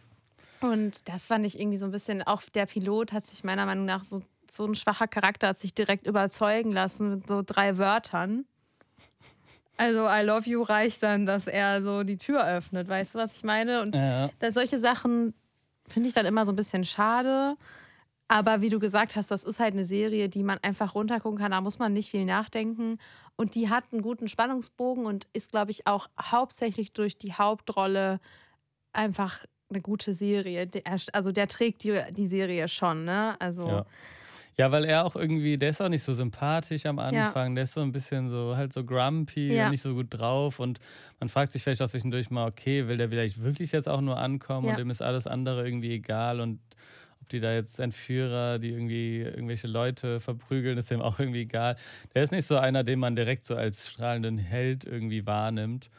[0.61, 3.85] Und das fand ich irgendwie so ein bisschen, auch der Pilot hat sich meiner Meinung
[3.85, 8.45] nach so, so ein schwacher Charakter, hat sich direkt überzeugen lassen mit so drei Wörtern.
[9.77, 13.35] Also I love you reicht dann, dass er so die Tür öffnet, weißt du, was
[13.37, 13.81] ich meine?
[13.83, 14.31] Und Ja.
[14.39, 15.35] da solche Sachen
[15.89, 17.57] finde ich dann immer so ein bisschen schade.
[18.29, 21.51] Aber wie du gesagt hast, das ist halt eine Serie, die man einfach runtergucken kann.
[21.51, 22.99] Da muss man nicht viel nachdenken.
[23.37, 28.21] Und die hat einen guten Spannungsbogen und ist, glaube ich, auch hauptsächlich durch die Hauptrolle
[28.95, 30.69] einfach eine gute Serie.
[31.13, 33.37] Also der trägt die, die Serie schon, ne?
[33.39, 33.87] Also Ja.
[34.63, 37.05] Ja, weil er auch irgendwie, der ist auch nicht so sympathisch am Ja.
[37.27, 39.65] Anfang, der ist so ein bisschen so halt so grumpy Ja.
[39.65, 40.79] und nicht so gut drauf und
[41.21, 44.19] man fragt sich vielleicht auch zwischendurch mal, okay, will der vielleicht wirklich jetzt auch nur
[44.19, 44.73] ankommen Ja.
[44.75, 46.61] und dem ist alles andere irgendwie egal und
[47.21, 51.77] ob die da jetzt Entführer, die irgendwie irgendwelche Leute verprügeln, ist dem auch irgendwie egal.
[52.15, 55.91] Der ist nicht so einer, den man direkt so als strahlenden Held irgendwie wahrnimmt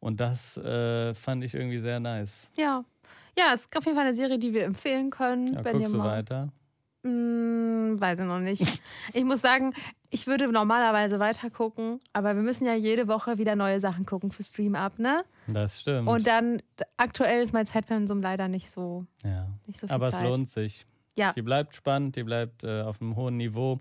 [0.00, 2.50] und das äh, fand ich irgendwie sehr nice.
[2.56, 2.84] ja.
[3.36, 5.54] Ja, es ist auf jeden Fall eine Serie, die wir empfehlen können.
[5.54, 6.48] Ja, wenn ihr guckst du mal weiter?
[7.02, 8.62] Mm, weiß ich noch nicht.
[9.14, 9.72] Ich muss sagen,
[10.10, 14.30] ich würde normalerweise weiter gucken, aber wir müssen ja jede Woche wieder neue Sachen gucken
[14.30, 15.24] für Stream Up, ne?
[15.46, 16.08] Das stimmt.
[16.08, 16.60] Und dann
[16.96, 19.48] aktuell ist mein Zeitpensum leider nicht so, ja.
[19.66, 20.24] nicht so viel Aber Zeit.
[20.24, 20.86] es lohnt sich.
[21.16, 21.32] Ja.
[21.32, 23.80] Die bleibt spannend, die bleibt äh, auf einem hohen Niveau.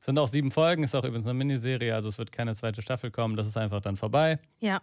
[0.00, 2.80] Es sind auch sieben Folgen, ist auch übrigens eine Miniserie, also es wird keine zweite
[2.82, 3.36] Staffel kommen.
[3.36, 4.38] Das ist einfach dann vorbei.
[4.60, 4.80] Ja,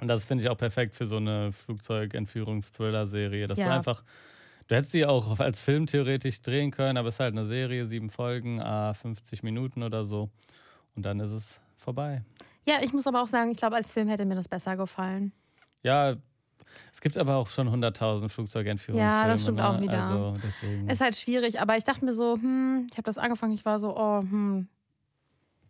[0.00, 3.46] Und das finde ich auch perfekt für so eine Flugzeugentführungs-Thriller-Serie.
[3.46, 3.74] Dass du Ja.
[3.76, 4.04] einfach,
[4.70, 7.86] du hättest sie auch als Film theoretisch drehen können, aber es ist halt eine Serie,
[7.86, 10.30] sieben Folgen, ah, 50 Minuten oder so.
[10.94, 12.22] Und dann ist es vorbei.
[12.64, 15.32] ja, ich muss aber auch sagen, ich glaube, als Film hätte mir das besser gefallen.
[15.82, 16.14] Ja,
[16.92, 19.22] es gibt aber auch schon 100.000 Flugzeugentführungsfilme.
[19.22, 19.68] Ja, das stimmt ne?
[19.68, 20.02] auch wieder.
[20.02, 20.88] Also deswegen.
[20.88, 23.80] Ist halt schwierig, aber ich dachte mir so, hm, ich habe das angefangen, ich war
[23.80, 24.68] so, oh, hm,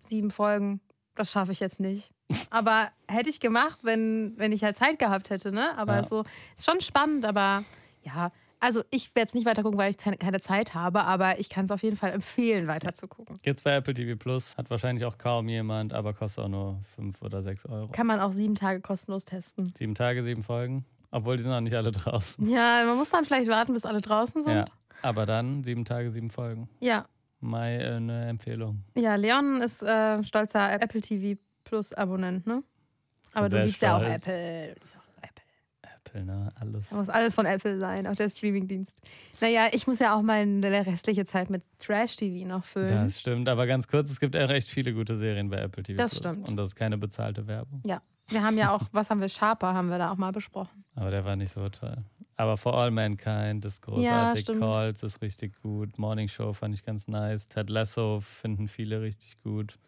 [0.08, 0.80] sieben Folgen,
[1.14, 2.10] das schaffe ich jetzt nicht.
[2.50, 5.76] Aber hätte ich gemacht, wenn, wenn ich halt Zeit gehabt hätte, ne?
[5.76, 6.04] Aber Ja.
[6.04, 6.24] so,
[6.56, 7.64] ist schon spannend, aber
[8.02, 11.48] ja, also ich werde es nicht weiter gucken, weil ich keine Zeit habe, aber ich
[11.48, 13.38] kann es auf jeden Fall empfehlen, weiter zu gucken.
[13.42, 17.20] Gibt's bei Apple TV Plus, hat wahrscheinlich auch kaum jemand, aber kostet auch nur 5
[17.22, 17.88] oder 6 Euro.
[17.88, 19.72] Kann man auch sieben Tage kostenlos testen.
[19.76, 20.84] Sieben Tage, sieben Folgen.
[21.10, 22.48] Obwohl die sind noch nicht alle draußen.
[22.48, 24.52] Ja, man muss dann vielleicht warten, bis alle draußen sind.
[24.54, 24.64] Ja.
[25.02, 26.68] Aber dann sieben Tage, sieben Folgen.
[26.78, 27.06] Ja,
[27.40, 28.84] Meine Empfehlung.
[28.94, 32.62] ja Leon ist äh, stolzer Apple TV Plus Abonnent, ne?
[33.32, 34.26] Aber Sehr du liebst ja auch stolz.
[34.26, 34.74] Apple.
[34.74, 34.99] Du liebst auch
[36.10, 36.24] Apple.
[36.24, 36.52] Ne?
[36.58, 36.88] Alles.
[36.88, 39.00] Da muss alles von Apple sein, auch der Streamingdienst.
[39.40, 43.04] Naja, ich muss ja auch meine restliche Zeit mit Trash-TV noch füllen.
[43.04, 45.96] Das stimmt, aber ganz kurz, es gibt echt recht viele gute Serien bei Apple TV
[45.96, 46.48] Das stimmt.
[46.48, 47.82] Und das ist keine bezahlte Werbung.
[48.28, 50.84] Wir haben ja auch, was haben wir, Sharper haben wir da auch mal besprochen.
[50.94, 51.96] Aber der war nicht so toll.
[52.36, 54.42] Aber For All Mankind ist großartig.
[54.42, 54.60] stimmt.
[54.60, 55.98] Calls ist richtig gut.
[55.98, 57.48] Morning Show fand ich ganz nice.
[57.48, 59.78] Ted Lasso finden viele richtig gut.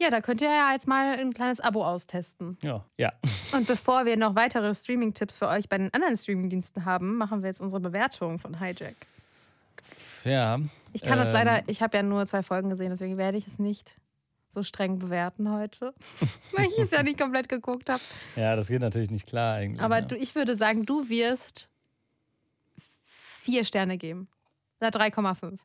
[0.00, 2.58] Ja, da könnt ihr ja jetzt mal ein kleines Abo austesten.
[2.62, 2.84] Ja.
[2.98, 3.12] Ja.
[3.52, 7.48] Und bevor wir noch weitere Streaming-Tipps für euch bei den anderen Streaming-Diensten haben, machen wir
[7.48, 8.96] jetzt unsere Bewertung von Hijack.
[10.24, 10.58] Ja.
[10.92, 11.34] Ich kann das Ähm.
[11.34, 13.96] leider, ich habe ja nur zwei Folgen gesehen, deswegen werde ich es nicht
[14.50, 15.92] so streng bewerten heute,
[16.52, 18.00] weil ich es ja nicht komplett geguckt habe.
[18.36, 19.82] Ja, das geht natürlich nicht klar eigentlich.
[19.82, 20.06] Aber ne?
[20.06, 21.68] du, ich würde sagen, du wirst
[23.42, 24.28] vier Sterne geben.
[24.80, 25.58] Na, 3,5.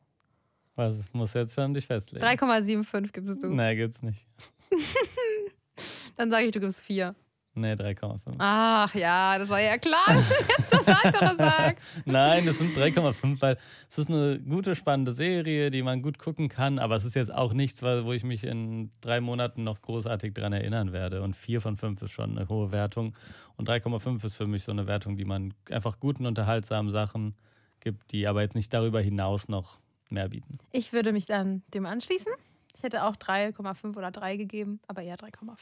[0.80, 2.24] Was muss jetzt schon dich festlegen?
[2.24, 3.50] 3,75 gibst du.
[3.50, 4.26] Nee, gibt's nicht.
[6.16, 7.14] Dann sage ich, du gibst vier.
[7.52, 8.36] Nee, 3,5.
[8.38, 11.86] Ach ja, das war ja klar, dass du jetzt das andere sagst.
[12.06, 13.58] Nein, das sind 3,5, weil
[13.90, 17.34] es ist eine gute, spannende Serie, die man gut gucken kann, aber es ist jetzt
[17.34, 21.20] auch nichts, wo ich mich in drei Monaten noch großartig dran erinnern werde.
[21.20, 23.14] Und 4 von 5 ist schon eine hohe Wertung.
[23.56, 27.34] Und 3,5 ist für mich so eine Wertung, die man einfach guten, unterhaltsamen Sachen
[27.80, 29.79] gibt, die aber jetzt nicht darüber hinaus noch
[30.12, 30.58] mehr bieten.
[30.72, 32.32] Ich würde mich dann dem anschließen.
[32.76, 35.56] Ich hätte auch 3,5 oder 3 gegeben, aber eher 3,5.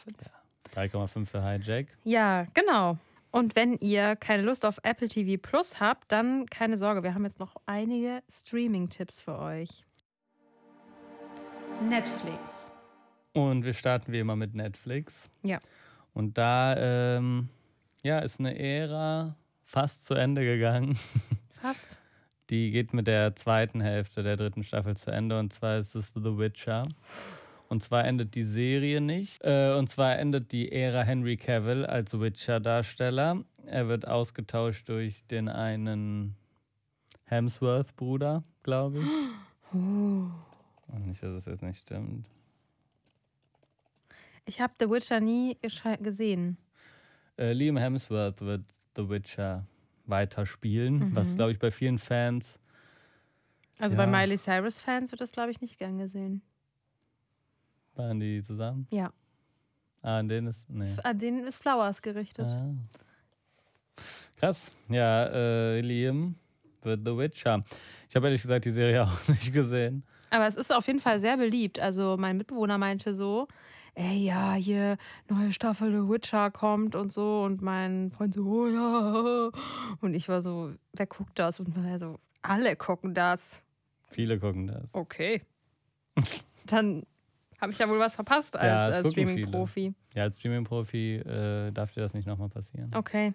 [0.74, 1.86] 3,5 für Hijack.
[2.04, 2.98] Ja, genau.
[3.30, 7.24] Und wenn ihr keine Lust auf Apple TV Plus habt, dann keine Sorge, wir haben
[7.24, 9.84] jetzt noch einige Streaming-Tipps für euch.
[11.82, 12.70] Netflix.
[13.34, 15.30] Und wir starten wie immer mit Netflix.
[15.42, 15.58] Ja.
[16.14, 17.48] Und da ähm,
[18.02, 20.98] ja, ist eine Ära fast zu Ende gegangen.
[21.60, 21.98] Fast.
[22.50, 26.12] Die geht mit der zweiten Hälfte der dritten Staffel zu Ende und zwar ist es
[26.14, 26.88] The Witcher.
[27.68, 29.44] Und zwar endet die Serie nicht.
[29.44, 33.44] Äh, und zwar endet die Ära Henry Cavill als Witcher-Darsteller.
[33.66, 36.34] Er wird ausgetauscht durch den einen
[37.24, 39.04] Hemsworth-Bruder, glaube ich.
[39.74, 40.30] Oh.
[40.86, 42.24] Und nicht, dass es jetzt nicht stimmt.
[44.46, 45.58] Ich habe The Witcher nie
[46.00, 46.56] gesehen.
[47.36, 48.62] Äh, Liam Hemsworth wird
[48.96, 49.66] The Witcher
[50.08, 51.14] weiterspielen, Mhm.
[51.16, 52.58] was, glaube ich, bei vielen Fans
[53.80, 54.04] Also Ja.
[54.04, 56.42] bei Miley Cyrus-Fans wird das, glaube ich, nicht gern gesehen.
[57.94, 58.86] waren die zusammen.
[58.90, 59.12] Ja.
[60.02, 60.68] Ah, an denen ist.
[60.70, 60.94] Nee.
[61.02, 62.46] An denen ist Flowers gerichtet.
[62.46, 62.74] Ah.
[64.36, 64.70] Krass.
[64.88, 66.36] Ja, äh, Liam
[66.82, 67.64] wird The Witcher.
[68.08, 70.04] Ich habe ehrlich gesagt die Serie auch nicht gesehen.
[70.30, 71.80] Aber es ist auf jeden Fall sehr beliebt.
[71.80, 73.48] Also mein Mitbewohner meinte so,
[73.98, 74.96] ey, ja, hier
[75.28, 77.42] neue Staffel The Witcher kommt und so.
[77.42, 79.50] Und mein Freund so, oh ja.
[80.00, 81.60] Und ich war so, wer guckt das?
[81.60, 83.60] Und er so, alle gucken das.
[84.10, 84.94] Viele gucken das.
[84.94, 85.42] Okay.
[86.66, 87.04] Dann
[87.60, 89.94] habe ich ja wohl was verpasst Ja, als äh, gucken Streaming-Profi.
[90.14, 92.90] Ja, als Streaming-Profi äh, darf dir das nicht nochmal passieren.
[92.94, 93.34] Okay.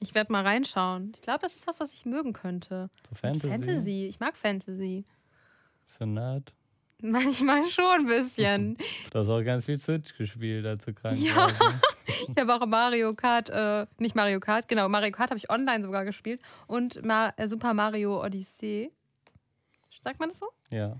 [0.00, 1.12] Ich werde mal reinschauen.
[1.14, 2.90] Ich glaube, das ist was, was ich mögen könnte.
[3.08, 3.48] So Fantasy.
[3.48, 4.06] Fantasy.
[4.08, 5.04] Ich mag Fantasy.
[5.86, 6.52] So Nerd.
[7.10, 8.76] Manchmal schon ein bisschen.
[9.12, 11.36] Du hast auch ganz viel Switch gespielt, als du krank Ja.
[11.36, 11.60] warst.
[11.60, 11.80] ne?
[12.34, 15.84] Ich habe auch Mario Kart, äh, nicht Mario Kart, genau, Mario Kart habe ich online
[15.84, 18.90] sogar gespielt und Ma äh, Super Mario Odyssey.
[20.02, 20.46] Sagt man das so?
[20.70, 20.96] Ja,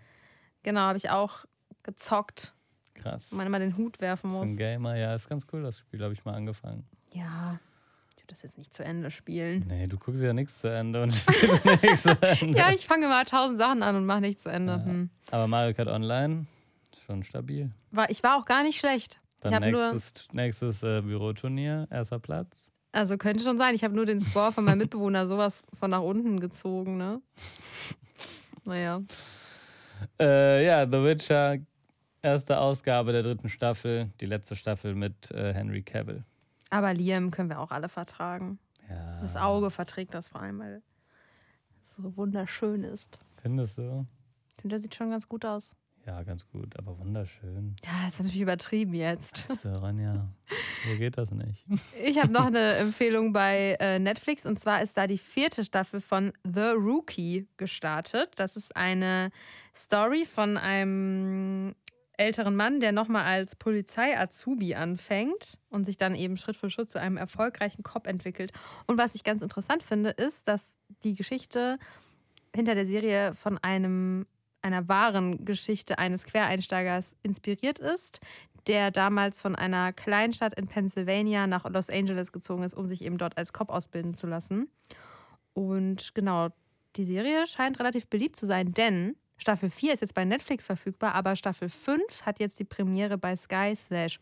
[0.62, 1.44] Genau, habe ich auch
[1.82, 2.54] gezockt,
[2.94, 3.28] krass.
[3.30, 4.48] wo man immer den Hut werfen muss.
[4.50, 6.86] ein Gamer, ja, ist ganz cool, das Spiel habe ich mal angefangen.
[7.12, 7.58] Ja,
[8.22, 9.64] ich würde das jetzt nicht zu Ende spielen.
[9.66, 12.56] Nee, du guckst ja nichts zu Ende und spielst nichts zu Ende.
[12.56, 14.74] Ja, ich fange mal tausend Sachen an und mache nichts zu Ende.
[14.74, 14.84] Ja.
[14.84, 15.10] Hm.
[15.32, 16.46] Aber Mario Kart Online
[16.92, 17.70] ist schon stabil.
[17.90, 19.18] War, ich war auch gar nicht schlecht.
[19.38, 22.70] Ich Dann habe nur, nächstes, nächstes äh, Büroturnier, erster Platz.
[22.92, 26.02] also könnte schon sein, ich habe nur den Score von meinem Mitbewohner sowas von nach
[26.02, 27.20] unten gezogen, ne?
[28.64, 29.02] Naja.
[30.20, 31.56] Äh, ja, The Witcher,
[32.22, 36.22] erste Ausgabe der dritten Staffel, die letzte Staffel mit äh, Henry Cavill.
[36.72, 38.58] Aber Liam können wir auch alle vertragen.
[38.88, 39.20] Ja.
[39.20, 40.82] Das Auge verträgt das vor allem, weil
[41.82, 43.18] es so wunderschön ist.
[43.42, 44.06] Findest du?
[44.56, 45.76] Ich finde, der sieht schon ganz gut aus.
[46.06, 47.76] Ja, ganz gut, aber wunderschön.
[47.84, 49.46] Ja, das war natürlich übertrieben jetzt.
[49.50, 50.30] Also, Ronja,
[50.88, 51.66] so geht das nicht.
[52.02, 56.00] Ich habe noch eine Empfehlung bei äh, Netflix und zwar ist da die vierte Staffel
[56.00, 58.30] von The Rookie gestartet.
[58.36, 59.30] Das ist eine
[59.74, 61.74] Story von einem
[62.22, 67.00] älteren Mann, der nochmal als Polizei-Azubi anfängt und sich dann eben Schritt für Schritt zu
[67.00, 68.52] einem erfolgreichen Cop entwickelt.
[68.86, 71.78] Und was ich ganz interessant finde, ist, dass die Geschichte
[72.54, 74.26] hinter der Serie von einem
[74.62, 78.20] einer wahren Geschichte eines Quereinsteigers inspiriert ist,
[78.68, 83.18] der damals von einer Kleinstadt in Pennsylvania nach Los Angeles gezogen ist, um sich eben
[83.18, 84.68] dort als Cop ausbilden zu lassen.
[85.52, 86.50] Und genau,
[86.96, 91.14] die Serie scheint relativ beliebt zu sein, denn Staffel 4 ist jetzt bei Netflix verfügbar,
[91.14, 94.20] aber Staffel 5 hat jetzt die Premiere bei Sky slash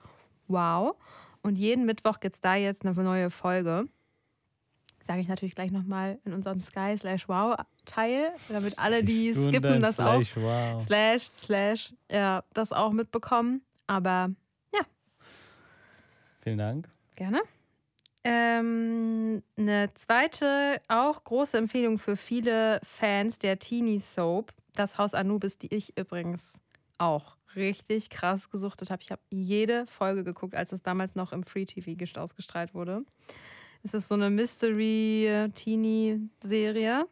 [0.48, 0.96] Wow.
[1.42, 3.86] Und jeden Mittwoch gibt es da jetzt eine neue Folge.
[5.06, 9.50] Sage ich natürlich gleich nochmal in unserem Sky slash Wow Teil, damit alle, die Stunden
[9.52, 10.82] skippen, das auch slash Wow.
[10.86, 13.62] slash, slash, ja, das auch mitbekommen.
[13.86, 14.30] Aber
[16.42, 16.88] Vielen Dank.
[17.16, 17.42] gerne.
[18.24, 25.58] Ähm, eine zweite, auch große Empfehlung für viele Fans der Teenie Soap, das Haus Anubis,
[25.58, 26.58] die ich übrigens
[26.98, 29.02] auch richtig krass gesuchtet habe.
[29.02, 33.04] Ich habe jede Folge geguckt, als es damals noch im Free TV gest- ausgestrahlt wurde.
[33.82, 34.28] Es ist so eine
[35.70, 37.06] Mystery-Teenie-Serie,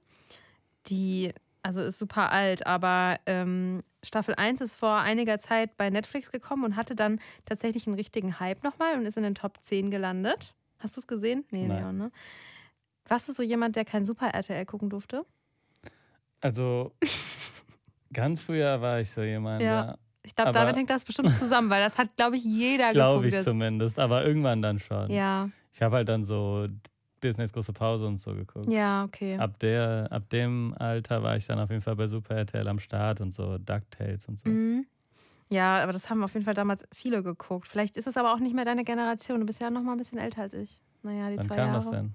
[0.86, 6.30] die, also ist super alt, aber ähm, Staffel 1 ist vor einiger Zeit bei Netflix
[6.30, 9.90] gekommen und hatte dann tatsächlich einen richtigen Hype nochmal und ist in den Top 10
[9.90, 10.54] gelandet.
[10.78, 11.44] Hast du es gesehen?
[11.50, 11.78] Nee, Nein.
[11.78, 12.12] Leon, ne?
[13.08, 15.24] Warst du so jemand, der kein Super RTL gucken durfte?
[16.40, 16.92] Also,
[18.12, 19.86] ganz früher war ich so jemand, Ja.
[19.86, 19.98] ja.
[20.24, 23.40] Ich glaube, damit hängt das bestimmt zusammen, weil das hat, glaube ich, jeder Glaube ich
[23.42, 25.10] zumindest, aber irgendwann dann schon.
[25.10, 26.66] Ja, Ich habe halt dann so
[27.22, 28.70] Disneys große Pause und so geguckt.
[28.70, 29.38] ja, okay.
[29.38, 32.78] Ab, der, ab dem Alter war ich dann auf jeden Fall bei Super RTL am
[32.78, 34.50] Start und so DuckTales und so.
[34.50, 34.86] Mhm.
[35.50, 37.66] Ja, aber das haben auf jeden Fall damals viele geguckt.
[37.66, 39.40] Vielleicht ist es aber auch nicht mehr deine Generation.
[39.40, 40.82] Du bist ja noch mal ein bisschen älter als ich.
[41.02, 41.78] Naja, die Wann zwei kam Jahre.
[41.80, 42.14] das denn?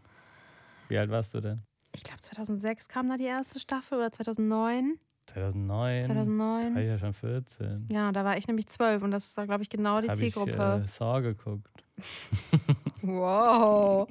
[0.87, 1.63] Wie alt warst du denn?
[1.95, 4.99] Ich glaube, 2006 kam da die erste Staffel oder 2009.
[5.27, 6.07] 2009?
[6.07, 6.77] Da war 2009.
[6.77, 7.89] ich ja schon 14.
[7.91, 10.33] Ja, da war ich nämlich zwölf und das war, glaube ich, genau die Habe ich
[10.33, 10.83] Zielgruppe.
[10.83, 11.83] äh, Saw geguckt.
[13.03, 14.07] Wow.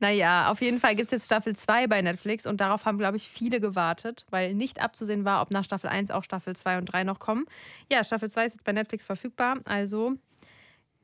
[0.00, 3.16] Naja, auf jeden Fall gibt es jetzt Staffel 2 bei Netflix und darauf haben, glaube
[3.16, 6.86] ich, viele gewartet, weil nicht abzusehen war, ob nach Staffel 1 auch Staffel 2 und
[6.86, 7.46] 3 noch kommen.
[7.90, 9.58] Ja, Staffel 2 ist jetzt bei Netflix verfügbar.
[9.64, 10.14] Also,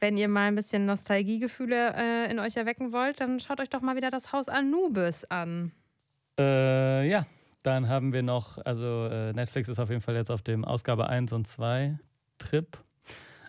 [0.01, 3.83] wenn ihr mal ein bisschen Nostalgiegefühle äh, in euch erwecken wollt, dann schaut euch doch
[3.83, 5.71] mal wieder das Haus Anubis an.
[6.41, 7.25] Äh, ja,
[7.63, 11.09] dann haben wir noch, also äh, Netflix ist auf jeden Fall jetzt auf dem Ausgabe
[11.09, 11.99] 1 und 2
[12.39, 12.79] Trip.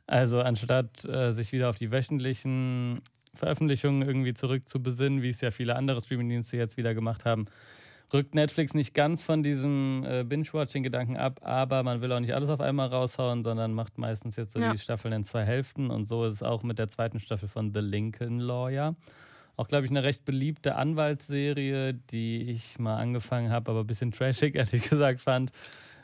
[0.07, 3.01] Also anstatt äh, sich wieder auf die wöchentlichen
[3.35, 7.45] Veröffentlichungen irgendwie zurück zu besinnen, wie es ja viele andere Streamingdienste jetzt wieder gemacht haben,
[8.11, 12.49] rückt Netflix nicht ganz von diesem äh, Binge-Watching-Gedanken ab, aber man will auch nicht alles
[12.49, 14.71] auf einmal raushauen, sondern macht meistens jetzt so Ja.
[14.71, 17.71] die Staffeln in zwei Hälften und so ist es auch mit der zweiten Staffel von
[17.71, 18.95] The Lincoln Lawyer.
[19.59, 24.13] Auch, glaube ich, eine recht beliebte Anwaltsserie, die ich mal angefangen habe, aber ein bisschen
[24.13, 25.51] trashig, ehrlich gesagt, fand.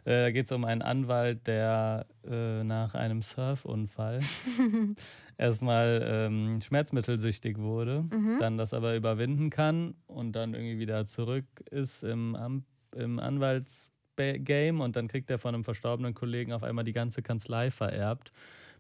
[0.04, 4.20] Äh, da geht es um einen Anwalt, der äh, nach einem Surfunfall
[5.38, 8.40] erstmal ähm, schmerzmittelsüchtig wurde, Mhm.
[8.40, 14.84] dann das aber überwinden kann und dann irgendwie wieder zurück ist im, Am im Anwaltsgame
[14.84, 18.34] und dann kriegt er von einem verstorbenen Kollegen auf einmal die ganze Kanzlei vererbt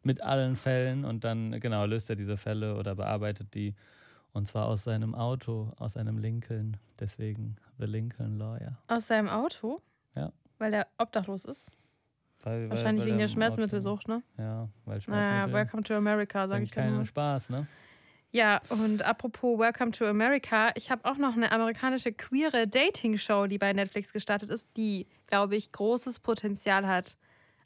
[0.03, 3.73] mit allen Fällen und dann genau löst er diese Fälle oder bearbeitet die
[4.35, 8.77] und zwar aus seinem Auto, aus einem Lincoln, deswegen The Lincoln Lawyer.
[8.87, 9.81] Aus seinem Auto?
[10.13, 10.33] Ja.
[10.57, 11.71] Weil er obdachlos ist?
[12.43, 14.23] Weil, Wahrscheinlich weil wegen er der Schmerzmittelsucht, ne?
[14.37, 17.05] Ja, weil Naja, Schmerzmittel Welcome to America, sage ich dann keinen nur.
[17.05, 17.65] Spaß, ne?
[18.31, 23.57] Ja, und apropos Welcome to America, ich habe auch noch eine amerikanische queere Dating-Show, die
[23.57, 27.15] bei Netflix gestartet ist, die, glaube ich, großes Potenzial hat,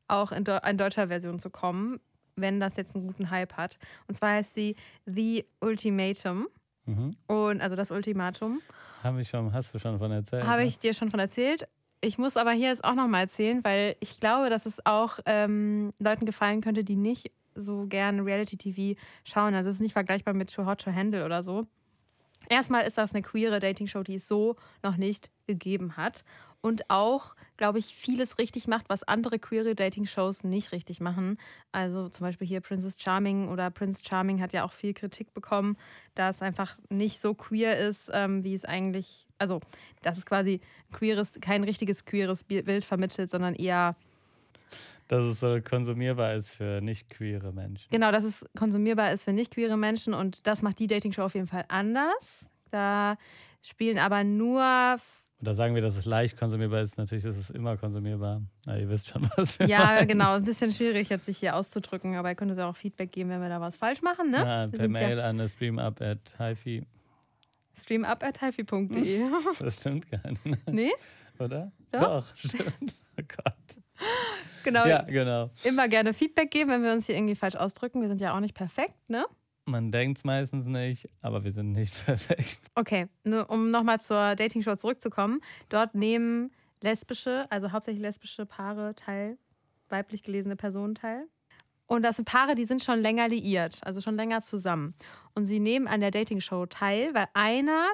[0.08, 2.00] auch in, in deutscher Version zu kommen,
[2.36, 3.80] wenn das jetzt einen guten Hype hat.
[4.08, 4.76] Und zwar heißt sie
[5.08, 6.48] The Ultimatum.
[6.90, 7.16] Mhm.
[7.28, 8.62] Und also das Ultimatum.
[9.04, 10.46] Hab ich schon, hast du schon von erzählt?
[10.46, 10.68] Habe ne?
[10.68, 11.68] ich dir schon von erzählt.
[12.02, 15.92] Ich muss aber hier jetzt auch nochmal erzählen, weil ich glaube, dass es auch ähm,
[16.00, 19.54] Leuten gefallen könnte, die nicht so gern Reality-TV schauen.
[19.54, 21.68] Also es ist nicht vergleichbar mit Too Hot to Handle oder so.
[22.50, 26.24] Erstmal ist das eine queere Dating-Show, die es so noch nicht gegeben hat.
[26.62, 31.38] Und auch, glaube ich, vieles richtig macht, was andere queere Dating-Shows nicht richtig machen.
[31.72, 35.78] Also zum Beispiel hier Princess Charming oder Prince Charming hat ja auch viel Kritik bekommen,
[36.16, 39.62] da es einfach nicht so queer ist, ähm, wie es eigentlich, also
[40.02, 40.60] dass es quasi
[40.92, 43.96] queeres, kein richtiges queeres Bi- Bild vermittelt, sondern eher,
[45.08, 47.88] Dass es so konsumierbar ist für nicht queere Menschen.
[47.90, 50.14] genau, dass es konsumierbar ist für nicht queere Menschen.
[50.14, 52.46] Und das macht die Dating-Show auf jeden Fall anders.
[52.70, 53.16] Da
[53.62, 55.00] spielen aber nur
[55.42, 56.98] Oder sagen wir, dass es leicht konsumierbar ist.
[56.98, 58.42] Natürlich ist es immer konsumierbar.
[58.68, 60.08] Aber ihr wisst schon, was wir Ja, meinen.
[60.08, 60.34] genau.
[60.36, 63.30] Ein bisschen schwierig jetzt sich hier auszudrücken, aber ihr könnt uns ja auch Feedback geben,
[63.30, 64.38] wenn wir da was falsch machen, ne?
[64.38, 66.86] Ja, Wir per sind ja Mail an streamup at hifi.
[67.80, 69.24] streamup at hifi.de.
[69.60, 70.92] Das stimmt gar nicht, nee?
[71.40, 71.72] oder?
[71.92, 72.36] Doch.
[72.36, 73.04] stimmt.
[73.18, 73.54] Oh Gott.
[74.64, 74.86] Genau.
[74.86, 75.50] Ja, genau.
[75.64, 78.02] Immer gerne Feedback geben, wenn wir uns hier irgendwie falsch ausdrücken.
[78.02, 79.26] Wir sind ja auch nicht perfekt, ne?
[79.70, 82.60] Man denkt es meistens nicht, aber wir sind nicht perfekt.
[82.76, 85.42] Okay, nur um nochmal zur Dating-Show zurückzukommen.
[85.70, 86.52] Dort nehmen
[86.82, 89.38] lesbische, also hauptsächlich lesbische Paare teil,
[89.90, 91.28] weiblich gelesene Personen teil.
[91.88, 94.94] Und das sind Paare, die sind schon länger liiert, also schon länger zusammen.
[95.34, 97.88] Und sie nehmen an der Dating-Show teil, weil einer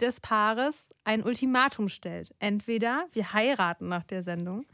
[0.00, 2.34] des Paares ein Ultimatum stellt.
[2.38, 4.66] Entweder wir heiraten nach der Sendung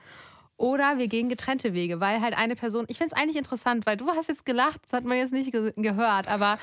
[0.56, 3.96] oder wir gehen getrennte Wege, weil halt eine Person, ich finde es eigentlich interessant, weil
[3.96, 6.58] du hast jetzt gelacht, das hat man jetzt nicht ge gehört, aber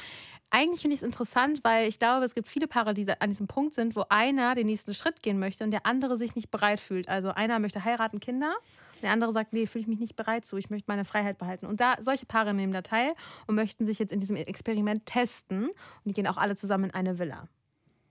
[0.49, 3.47] eigentlich finde ich es interessant, weil ich glaube, es gibt viele Paare, die an diesem
[3.47, 6.79] Punkt sind, wo einer den nächsten Schritt gehen möchte und der andere sich nicht bereit
[6.79, 7.09] fühlt.
[7.09, 8.53] Also einer möchte heiraten, Kinder,
[9.01, 11.65] der andere sagt, nee, fühle ich mich nicht bereit zu, ich möchte meine Freiheit behalten.
[11.65, 13.13] Und da solche Paare nehmen da teil
[13.47, 15.75] und möchten sich jetzt in diesem Experiment testen und
[16.05, 17.47] die gehen auch alle zusammen in eine Villa.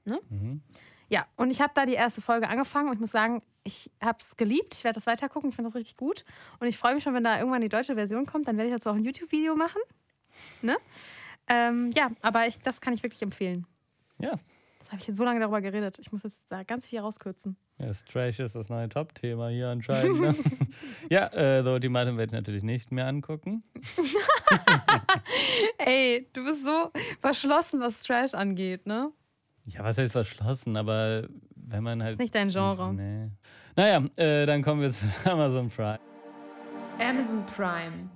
[0.05, 0.62] Mhm.
[1.12, 4.16] Ja, und ich habe da die erste Folge angefangen und ich muss sagen, ich habe
[4.18, 4.75] es geliebt.
[4.75, 5.51] Ich werde das weitergucken.
[5.51, 6.25] Ich finde das richtig gut.
[6.59, 8.48] Und ich freue mich schon, wenn da irgendwann die deutsche Version kommt.
[8.48, 9.83] Dann werde ich dazu auch ein YouTube-Video machen.
[10.62, 10.79] Ne?
[11.48, 13.66] Ähm, ja, aber ich, das kann ich wirklich empfehlen.
[14.20, 14.38] Ja.
[14.79, 15.98] Das habe ich jetzt so lange darüber geredet.
[15.98, 17.59] Ich muss jetzt da ganz viel rauskürzen.
[17.77, 20.18] Ja, das Trash ist das neue Top-Thema hier anscheinend.
[20.18, 20.35] Ne?
[21.11, 23.64] ja, äh, so Ultimatum werde ich natürlich nicht mehr angucken.
[25.77, 29.12] Ey, du bist so verschlossen, was Trash angeht, ne?
[29.66, 32.14] Ja, was heißt verschlossen, aber wenn man halt.
[32.14, 32.92] Ist nicht dein Genre.
[32.92, 33.31] Nee.
[33.77, 36.01] Naja, äh, dann kommen wir zu Amazon Prime.
[36.98, 38.11] Amazon Prime.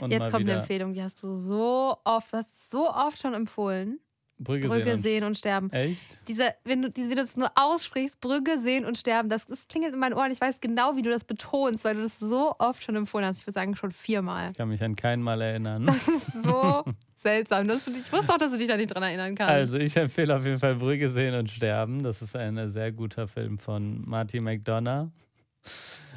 [0.00, 3.18] Und Jetzt kommt eine wieder Empfehlung, die hast du so oft, du hast so oft
[3.18, 4.00] schon empfohlen.
[4.42, 5.20] Brügge, Brügge sehen.
[5.20, 5.70] sehen und sterben.
[5.70, 6.18] Echt?
[6.26, 9.68] Diese, wenn du, diese, wie du es nur aussprichst, Brügge sehen und sterben, das, das
[9.68, 10.30] klingelt in meinen Ohren.
[10.30, 13.40] Ich weiß genau, wie du das betonst, weil du das so oft schon empfohlen hast.
[13.40, 14.50] Ich würde sagen, schon viermal.
[14.50, 15.86] Ich kann mich an kein Mal erinnern.
[15.86, 16.84] Das ist so
[17.16, 17.68] seltsam.
[17.68, 19.52] Dass du dich, ich wusste auch, dass du dich da nicht dran erinnern kannst.
[19.52, 22.02] Also, ich empfehle auf jeden Fall Brügge sehen und sterben.
[22.02, 25.10] Das ist ein sehr guter Film von Marty McDonough.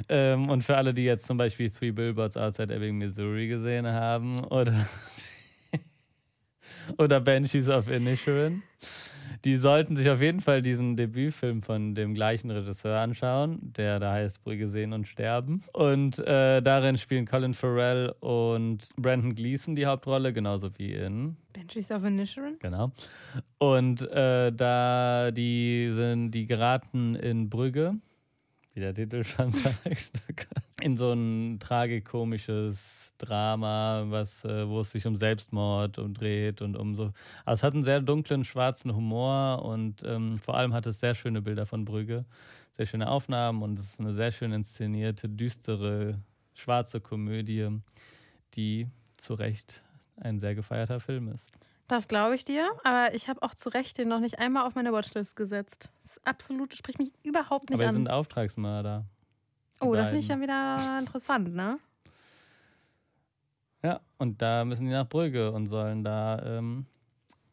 [0.10, 4.44] Ähm, und für alle, die jetzt zum Beispiel Three Billboards Outside Ebbing, Missouri gesehen haben
[4.46, 4.88] oder
[6.98, 8.64] oder Banshees of Inisherin.
[9.46, 14.14] Die sollten sich auf jeden Fall diesen Debütfilm von dem gleichen Regisseur anschauen, der da
[14.14, 15.64] heißt Brügge sehen und sterben.
[15.74, 21.92] Und äh, darin spielen Colin Farrell und Brandon Gleeson die Hauptrolle, genauso wie in Banshees
[21.92, 22.58] of Inisherin.
[22.60, 22.92] Genau.
[23.58, 27.96] Und äh, da die sind, die geraten in Brügge,
[28.74, 30.48] wie der Titel schon sagt,
[30.82, 36.96] in so ein tragikomisches Drama, was, äh, wo es sich um Selbstmord dreht und um
[36.96, 37.12] so.
[37.46, 41.16] Also es hat einen sehr dunklen, schwarzen Humor und ähm, vor allem hat es sehr
[41.16, 42.26] schöne Bilder von Brügge,
[42.76, 46.20] sehr schöne Aufnahmen und es ist eine sehr schön inszenierte, düstere,
[46.54, 47.70] schwarze Komödie,
[48.56, 48.88] die
[49.18, 49.82] zu Recht
[50.18, 51.50] ein sehr gefeierter Film ist.
[51.88, 54.76] Das glaube ich dir, aber ich habe auch zu Recht den noch nicht einmal auf
[54.76, 55.90] meine Watchlist gesetzt.
[56.04, 57.96] Das absolut, spricht mich überhaupt nicht aber an.
[57.96, 59.06] sind Auftragsmörder.
[59.80, 61.78] Oh, das finde ich ja wieder interessant, ne?
[63.84, 66.86] Ja, und da müssen die nach Brügge und sollen da ähm,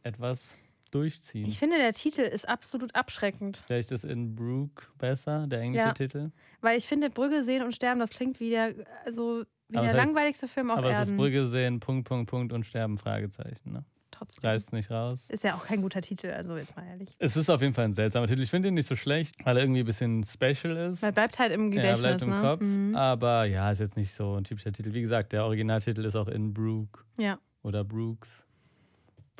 [0.02, 0.54] etwas
[0.92, 1.46] durchziehen.
[1.48, 3.62] Ich finde, der Titel ist absolut abschreckend.
[3.66, 5.92] Vielleicht ist in Brooke besser, der englische Ja.
[5.92, 6.30] Titel.
[6.60, 8.74] Weil ich finde, Brügge sehen und sterben, das klingt wie der,
[9.04, 11.16] also wie Aber der heißt- langweiligste Film auf Aber es ist Erden.
[11.16, 13.72] Brügge sehen, Punkt, Punkt, Punkt und sterben, Fragezeichen.
[13.72, 13.84] Ne?
[14.20, 14.50] Trotzdem.
[14.50, 15.30] Reißt nicht raus.
[15.30, 17.08] Ist ja auch kein guter Titel, also jetzt mal ehrlich.
[17.18, 18.42] Es ist auf jeden Fall ein seltsamer Titel.
[18.42, 21.00] Ich finde ihn nicht so schlecht, weil er irgendwie ein bisschen special ist.
[21.00, 22.40] Man bleibt halt im Ja, Gedächtnis, bleibt im ne?
[22.42, 22.60] Kopf.
[22.60, 22.94] Mhm.
[22.96, 24.92] Aber ja, ist jetzt nicht so ein typischer Titel.
[24.92, 27.38] Wie gesagt, der Originaltitel ist auch in Brooke Ja.
[27.62, 28.28] oder Brooks.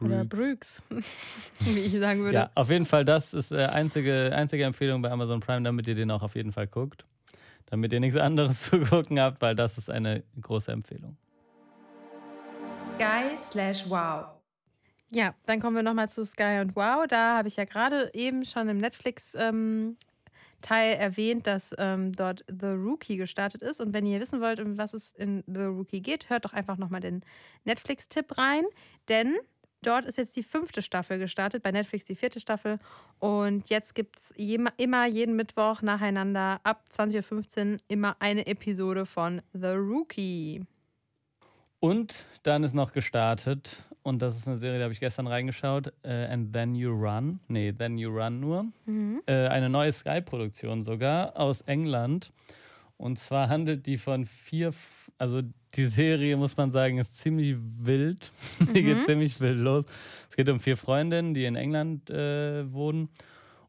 [0.01, 0.83] Oder Brooks.
[0.89, 1.05] Brooks,
[1.61, 2.35] wie ich sagen würde.
[2.39, 5.95] Ja, auf jeden Fall, das ist äh, einzige, einzige Empfehlung bei Amazon Prime, damit ihr
[5.95, 7.05] den auch auf jeden Fall guckt.
[7.67, 11.19] Damit ihr nichts anderes zu gucken habt, weil das ist eine große Empfehlung.
[12.97, 14.27] Sky slash wow.
[15.13, 17.07] Ja, dann kommen wir nochmal zu Sky und Wow.
[17.09, 19.97] Da habe ich ja gerade eben schon im Netflix-Teil
[20.69, 23.81] erwähnt, dass ähm, dort The Rookie gestartet ist.
[23.81, 26.77] Und wenn ihr wissen wollt, um was es in The Rookie geht, hört doch einfach
[26.77, 27.25] nochmal den
[27.65, 28.65] Netflix-Tipp rein.
[29.09, 29.37] Denn
[29.83, 32.79] dort ist jetzt die fünfte Staffel gestartet, bei Netflix die vierte Staffel.
[33.19, 39.43] Und jetzt gibt es immer jeden Mittwoch nacheinander ab 20.15 Uhr immer eine Episode von
[39.55, 40.65] The Rookie.
[41.81, 45.93] Und dann ist noch gestartet, und das ist eine Serie, da habe ich gestern reingeschaut,
[46.03, 47.41] äh, And Then You Run.
[47.49, 48.67] Nee, Then You Run nur.
[48.87, 49.23] Mhm.
[49.27, 52.33] Äh, eine neue Sky-Produktion sogar aus England.
[52.97, 54.73] Und zwar handelt die von vier,
[55.19, 55.43] also
[55.75, 58.33] die Serie, muss man sagen, ist ziemlich wild.
[58.75, 59.05] die geht Mhm.
[59.05, 59.85] ziemlich wild los.
[60.29, 63.09] Es geht um vier Freundinnen, die in England äh, wohnen.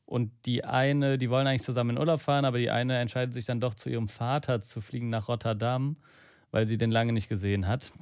[0.05, 3.45] Und die eine, die wollen eigentlich zusammen in Urlaub fahren, aber die eine entscheidet sich
[3.45, 5.95] dann doch zu ihrem Vater zu fliegen nach Rotterdam,
[6.51, 7.93] weil sie den lange nicht gesehen hat.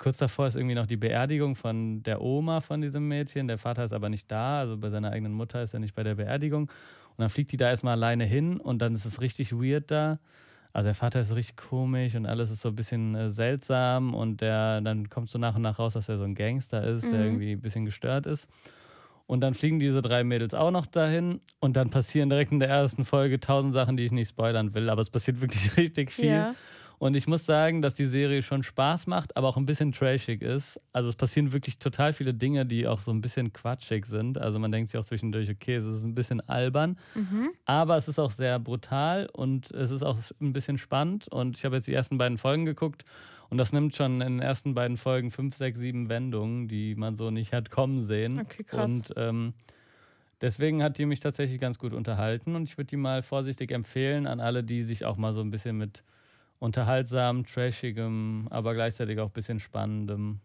[0.00, 3.48] Kurz davor ist irgendwie noch die Beerdigung von der Oma von diesem Mädchen.
[3.48, 6.02] Der Vater ist aber nicht da, also bei seiner eigenen Mutter ist er nicht bei
[6.02, 6.62] der Beerdigung.
[6.62, 10.18] Und dann fliegt die da erstmal alleine hin und dann ist es richtig weird da.
[10.72, 14.40] Also der Vater ist richtig komisch und alles ist so ein bisschen äh, seltsam und
[14.40, 17.18] der, dann kommt so nach und nach raus, dass er so ein Gangster ist, der
[17.18, 17.24] Mhm.
[17.26, 18.48] irgendwie ein bisschen gestört ist.
[19.26, 22.70] Und dann fliegen diese drei Mädels auch noch dahin und dann passieren direkt in der
[22.70, 26.30] ersten Folge tausend Sachen, die ich nicht spoilern will, aber es passiert wirklich richtig viel.
[26.30, 26.54] Ja.
[27.00, 30.42] Und ich muss sagen, dass die Serie schon Spaß macht, aber auch ein bisschen trashig
[30.42, 30.78] ist.
[30.92, 34.36] Also es passieren wirklich total viele Dinge, die auch so ein bisschen quatschig sind.
[34.36, 37.52] Also man denkt sich auch zwischendurch, okay, es ist ein bisschen albern, Mhm.
[37.64, 41.26] aber es ist auch sehr brutal und es ist auch ein bisschen spannend.
[41.28, 43.06] Und ich habe jetzt die ersten beiden Folgen geguckt
[43.48, 47.16] und das nimmt schon in den ersten beiden Folgen fünf, sechs, sieben Wendungen, die man
[47.16, 48.40] so nicht hat kommen sehen.
[48.40, 48.90] Okay, krass.
[48.90, 49.54] Und ähm,
[50.42, 54.26] deswegen hat die mich tatsächlich ganz gut unterhalten und ich würde die mal vorsichtig empfehlen
[54.26, 56.02] an alle, die sich auch mal so ein bisschen mit
[56.60, 60.40] unterhaltsam, trashigem, aber gleichzeitig auch ein bisschen spannendem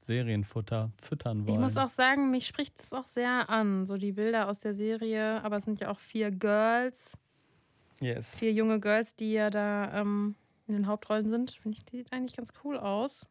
[0.00, 1.56] Serienfutter füttern wollen.
[1.56, 4.74] Ich muss auch sagen, mich spricht es auch sehr an, so die Bilder aus der
[4.74, 5.42] Serie.
[5.44, 7.16] Aber es sind ja auch vier Girls,
[8.00, 8.34] yes.
[8.34, 10.34] vier junge Girls, die ja da ähm,
[10.66, 11.52] in den Hauptrollen sind.
[11.52, 13.26] Finde ich, sieht eigentlich ganz cool aus.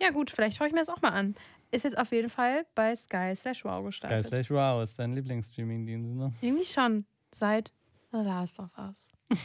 [0.00, 1.34] Ja gut, vielleicht schaue ich mir das auch mal an.
[1.70, 4.26] Ist jetzt auf jeden Fall bei Sky slash Wow gestartet.
[4.26, 6.32] slash wow, ist dein Lieblingsstreaming-Dienst, ne?
[6.40, 7.72] Irgendwie schon seit
[8.10, 9.08] The Last of Us.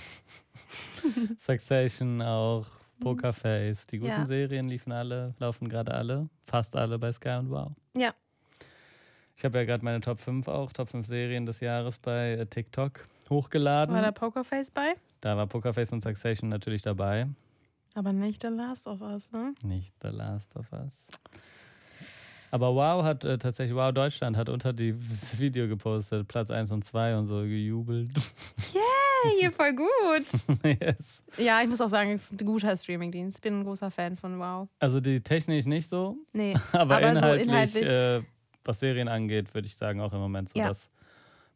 [1.40, 2.66] Succession auch,
[3.00, 4.26] Pokerface, die guten Ja.
[4.26, 7.72] Serien liefen alle, laufen gerade alle, fast alle bei Sky und Wow.
[7.96, 8.14] Ja.
[9.36, 12.46] Ich habe ja gerade meine Top 5 auch, Top 5 Serien des Jahres bei äh,
[12.48, 13.94] TikTok hochgeladen.
[13.96, 14.96] War da Pokerface bei?
[15.22, 17.28] da war Pokerface und Succession natürlich dabei.
[17.94, 19.54] Aber nicht The Last of Us, ne?
[19.64, 21.08] Nicht The Last of Us.
[22.52, 26.72] Aber Wow hat äh, tatsächlich, Wow Deutschland hat unter die, das Video gepostet, Platz 1
[26.72, 28.12] und 2 und so gejubelt.
[29.28, 30.80] Hey, hier voll gut.
[30.82, 31.22] yes.
[31.38, 33.42] Ja, ich muss auch sagen, es ist ein guter Streamingdienst.
[33.42, 34.68] Bin ein großer Fan von Wow.
[34.80, 38.24] Also die technisch nicht so, Nee, aber, Aber so inhaltlich, inhaltlich- Äh,
[38.66, 40.68] was Serien angeht, würde ich sagen, auch im Moment so Ja.
[40.68, 40.90] das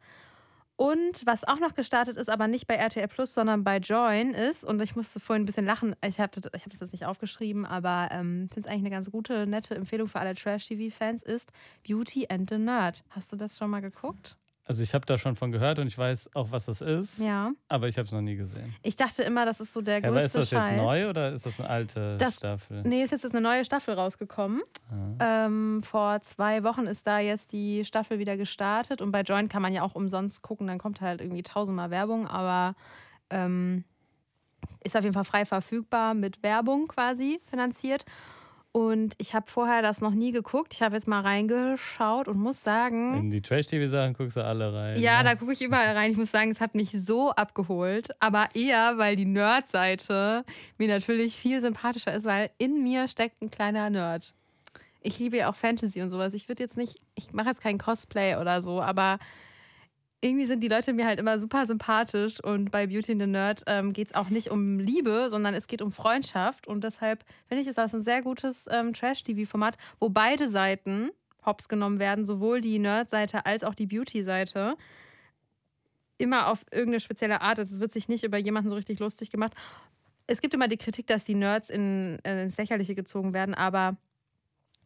[0.77, 4.65] Und was auch noch gestartet ist, aber nicht bei RTL Plus, sondern bei Join ist,
[4.65, 7.65] und ich musste vorhin ein bisschen lachen, ich habe ich hab das jetzt nicht aufgeschrieben,
[7.65, 11.51] aber ähm, finde es eigentlich eine ganz gute, nette Empfehlung für alle Trash-TV-Fans, ist
[11.87, 13.03] Beauty and the Nerd.
[13.09, 14.37] Hast du das schon mal geguckt?
[14.67, 17.51] Also ich habe da schon von gehört und ich weiß auch, was das ist, Ja.
[17.67, 18.73] aber ich habe es noch nie gesehen.
[18.81, 20.71] Ich dachte immer, das ist so der Ja, aber ist größte das Scheiß.
[20.71, 22.81] jetzt neu oder ist das eine alte Das- Staffel?
[22.83, 24.61] Nee, ist jetzt eine neue Staffel rausgekommen.
[25.19, 25.45] Ah.
[25.45, 29.61] Ähm, vor zwei Wochen ist da jetzt die Staffel wieder gestartet und bei Join kann
[29.61, 32.75] man ja auch umsonst gucken, dann kommt halt irgendwie tausendmal Werbung, aber
[33.29, 33.83] ähm,
[34.83, 38.03] ist auf jeden Fall frei verfügbar mit Werbung quasi finanziert.
[38.75, 40.73] Und ich habe vorher das noch nie geguckt.
[40.73, 44.99] Ich habe jetzt mal reingeschaut und muss sagen, In die Trash-TV-Sachen guckst du alle rein.
[44.99, 45.29] ja, ne?
[45.29, 46.11] da gucke ich überall rein.
[46.11, 50.43] Ich muss sagen, es hat mich so abgeholt, aber eher, weil die Nerd-Seite
[50.77, 54.33] mir natürlich viel sympathischer ist, weil in mir steckt ein kleiner Nerd.
[55.01, 56.33] Ich liebe ja auch Fantasy und sowas.
[56.33, 59.19] Ich würde jetzt nicht, ich mache jetzt kein Cosplay oder so, aber
[60.21, 63.63] irgendwie sind die Leute mir halt immer super sympathisch und bei Beauty and the Nerd
[63.67, 67.61] ähm, geht es auch nicht um Liebe, sondern es geht um Freundschaft und deshalb finde
[67.61, 71.11] ich, ist das ein sehr gutes ähm, Trash-TV-Format, wo beide Seiten
[71.45, 74.75] hops genommen werden, sowohl die Nerd-Seite als auch die Beauty-Seite.
[76.17, 77.59] Immer auf irgendeine spezielle Art.
[77.59, 79.53] Also Es wird sich nicht über jemanden so richtig lustig gemacht.
[80.27, 83.97] Es gibt immer die Kritik, dass die Nerds in, äh, ins Lächerliche gezogen werden, aber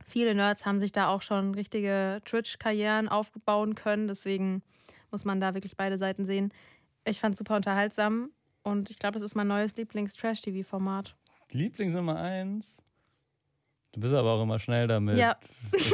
[0.05, 4.07] viele Nerds haben sich da auch schon richtige Twitch-Karrieren aufbauen können.
[4.07, 4.63] Deswegen
[5.12, 6.51] muss man da wirklich beide Seiten sehen.
[7.05, 8.32] Ich fand es super unterhaltsam
[8.64, 11.16] und ich glaube, das ist mein neues Lieblings-Trash-TV-Format.
[11.51, 12.78] Lieblings Nummer eins.
[13.91, 15.18] Du bist aber auch immer schnell damit.
[15.18, 15.36] Ja.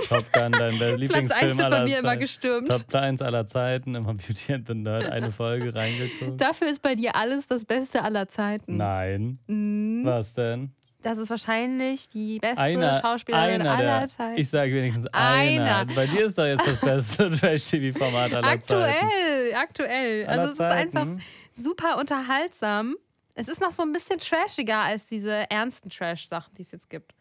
[0.09, 2.20] Top Gun, dein Platz Lieblingsfilm 1 wird bei aller mir immer Zeiten.
[2.20, 2.70] gestürmt.
[2.70, 6.41] Top 1 aller Zeiten, immer Beauty and the Nerd, eine Folge reingeguckt.
[6.41, 8.76] Dafür ist bei dir alles das Beste aller Zeiten.
[8.76, 9.39] Nein.
[9.47, 10.01] Mhm.
[10.03, 10.74] Was denn?
[11.06, 14.41] Das ist wahrscheinlich die beste Einer, Schauspielerin einer aller der, Zeiten.
[14.41, 15.82] Ich sage wenigstens einer.
[15.82, 15.93] Einer.
[15.93, 18.60] Bei dir ist doch jetzt das beste Trash-TV-Format aller Zeiten.
[18.60, 20.26] aktuell, aktuell.
[20.26, 20.88] Also es Zeiten.
[20.88, 22.95] ist einfach super unterhaltsam.
[23.36, 27.14] Es ist noch so ein bisschen trashiger als diese ernsten Trash-Sachen, die es jetzt gibt.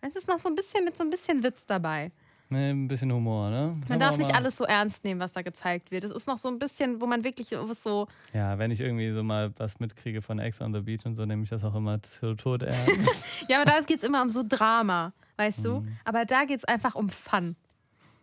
[0.00, 2.12] Es ist noch so ein bisschen mit so ein bisschen Witz dabei.
[2.50, 3.66] Nee, ein bisschen Humor, ne?
[3.72, 6.04] Man Kann darf nicht alles so ernst nehmen, was da gezeigt wird.
[6.04, 8.08] Es ist noch so ein bisschen, wo man wirklich so.
[8.32, 11.26] Ja, wenn ich irgendwie so mal was mitkriege von Ex on the Beach und so,
[11.26, 12.88] nehme ich das auch immer tot ernst.
[13.48, 15.80] Ja, aber da geht es immer um so Drama, weißt du?
[15.80, 15.96] Mhm.
[16.04, 17.56] Aber da geht es einfach um Fun.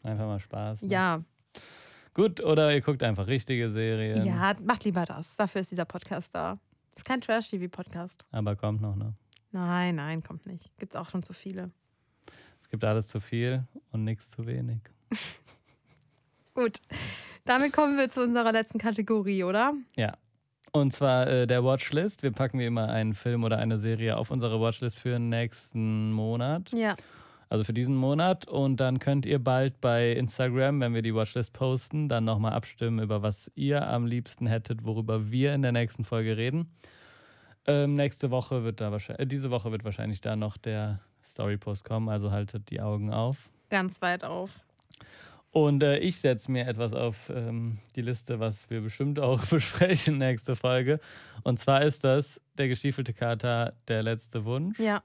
[0.03, 0.83] Einfach mal Spaß.
[0.83, 0.89] Ne?
[0.89, 1.21] Ja.
[2.13, 4.25] Gut, oder ihr guckt einfach richtige Serien.
[4.25, 5.35] Ja, macht lieber das.
[5.35, 6.57] Dafür ist dieser Podcast da.
[6.95, 8.23] Ist kein Trash-TV-Podcast.
[8.31, 9.13] Aber kommt noch, ne?
[9.51, 10.77] Nein, nein, kommt nicht.
[10.77, 11.71] Gibt's auch schon zu viele.
[12.65, 14.79] Es gibt alles zu viel und nichts zu wenig.
[16.55, 16.81] Gut.
[17.45, 19.73] Damit kommen wir zu unserer letzten Kategorie, oder?
[19.95, 20.17] Ja.
[20.71, 22.23] Und zwar äh, der Watchlist.
[22.23, 26.11] Wir packen wie immer einen Film oder eine Serie auf unsere Watchlist für den nächsten
[26.11, 26.71] Monat.
[26.71, 26.95] Ja.
[27.49, 28.47] Also für diesen Monat.
[28.47, 32.97] Und dann könnt ihr bald bei Instagram, wenn wir die Watchlist posten, dann nochmal abstimmen,
[32.97, 36.71] über was ihr am liebsten hättet, worüber wir in der nächsten Folge reden.
[37.67, 40.99] Ähm, nächste Woche wird da wahrscheinlich, äh, diese Woche wird wahrscheinlich da noch der
[41.35, 43.49] Storypost kommen, also haltet die Augen auf.
[43.69, 44.51] Ganz weit auf.
[45.51, 50.17] Und äh, ich setze mir etwas auf ähm, die Liste, was wir bestimmt auch besprechen
[50.17, 50.99] nächste Folge.
[51.43, 54.79] Und zwar ist das der gestiefelte Kater, der letzte Wunsch.
[54.79, 55.03] Ja.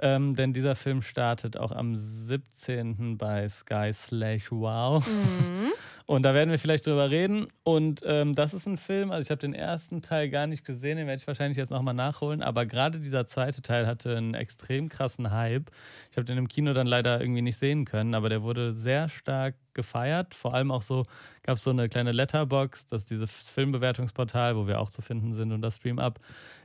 [0.00, 3.16] Ähm, denn dieser Film startet auch am 17.
[3.16, 5.06] bei Sky Slash Wow.
[5.06, 5.72] Mhm.
[6.08, 7.48] Und da werden wir vielleicht drüber reden.
[7.64, 10.96] Und ähm, das ist ein Film, also ich habe den ersten Teil gar nicht gesehen,
[10.96, 12.40] den werde ich wahrscheinlich jetzt nochmal nachholen.
[12.42, 15.70] Aber gerade dieser zweite Teil hatte einen extrem krassen Hype.
[16.10, 19.10] Ich habe den im Kino dann leider irgendwie nicht sehen können, aber der wurde sehr
[19.10, 20.34] stark gefeiert.
[20.34, 21.04] Vor allem auch so,
[21.44, 25.34] gab es so eine kleine Letterbox, das ist dieses Filmbewertungsportal, wo wir auch zu finden
[25.34, 26.18] sind und das Stream up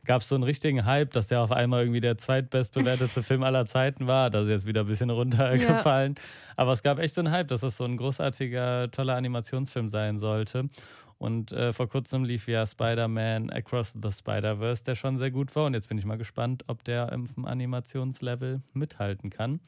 [0.05, 3.65] gab es so einen richtigen Hype, dass der auf einmal irgendwie der zweitbestbewertete Film aller
[3.65, 4.29] Zeiten war.
[4.29, 6.15] Das ist jetzt wieder ein bisschen runtergefallen.
[6.17, 6.23] Ja.
[6.57, 10.17] Aber es gab echt so einen Hype, dass das so ein großartiger, toller Animationsfilm sein
[10.17, 10.69] sollte.
[11.17, 15.67] Und äh, vor kurzem lief ja Spider-Man Across the Spider-Verse, der schon sehr gut war.
[15.67, 19.61] Und jetzt bin ich mal gespannt, ob der im Animationslevel mithalten kann.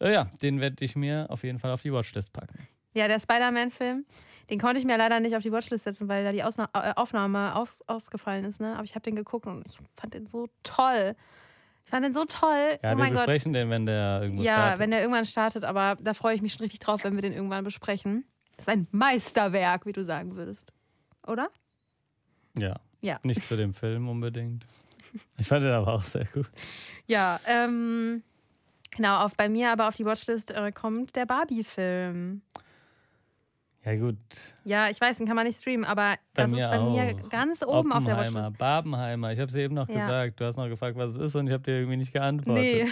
[0.00, 2.68] Äh, ja, den werde ich mir auf jeden Fall auf die Watchlist packen.
[2.94, 4.04] Ja, der Spider-Man-Film,
[4.50, 6.92] den konnte ich mir leider nicht auf die Watchlist setzen, weil da die Ausna äh,
[6.96, 8.60] Aufnahme aus ausgefallen ist.
[8.60, 8.74] Ne?
[8.74, 11.14] Aber ich habe den geguckt und ich fand den so toll.
[11.84, 12.78] Ich fand den so toll.
[12.82, 13.60] Ja, oh wir besprechen Gott.
[13.60, 14.74] den, wenn der irgendwo ja, startet.
[14.74, 17.22] Ja, wenn der irgendwann startet, aber da freue ich mich schon richtig drauf, wenn wir
[17.22, 18.24] den irgendwann besprechen.
[18.56, 20.72] Das ist ein Meisterwerk, wie du sagen würdest.
[21.26, 21.50] Oder?
[22.56, 22.76] Ja.
[23.00, 23.20] Ja.
[23.22, 24.66] Nicht zu dem Film unbedingt.
[25.38, 26.50] Ich fand den aber auch sehr gut.
[27.06, 28.22] Ja, ähm,
[28.90, 32.42] genau, auf, bei mir aber auf die Watchlist äh, kommt der Barbie-Film.
[33.84, 34.16] Ja, gut.
[34.64, 36.90] Ja, ich weiß, den kann man nicht streamen, aber bei das ist bei auch.
[36.92, 38.58] mir ganz oben auf der Watchlist.
[38.58, 39.32] Barbenheimer.
[39.32, 40.06] Ich habe es eben noch Ja.
[40.06, 40.40] gesagt.
[40.40, 42.64] Du hast noch gefragt, was es ist und ich habe dir irgendwie nicht geantwortet.
[42.64, 42.86] Nee.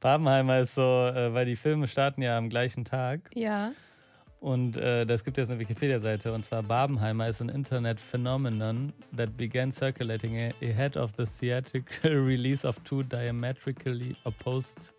[0.00, 3.30] Barbenheimer ist so, äh, weil die Filme starten ja am gleichen Tag.
[3.34, 3.72] ja.
[4.40, 6.32] Und äh, das gibt jetzt eine Wikipedia-Seite.
[6.32, 12.64] Und zwar Barbenheimer ist an Internet phenomenon that began circulating ahead of the theatrical release
[12.66, 14.92] of two diametrically opposed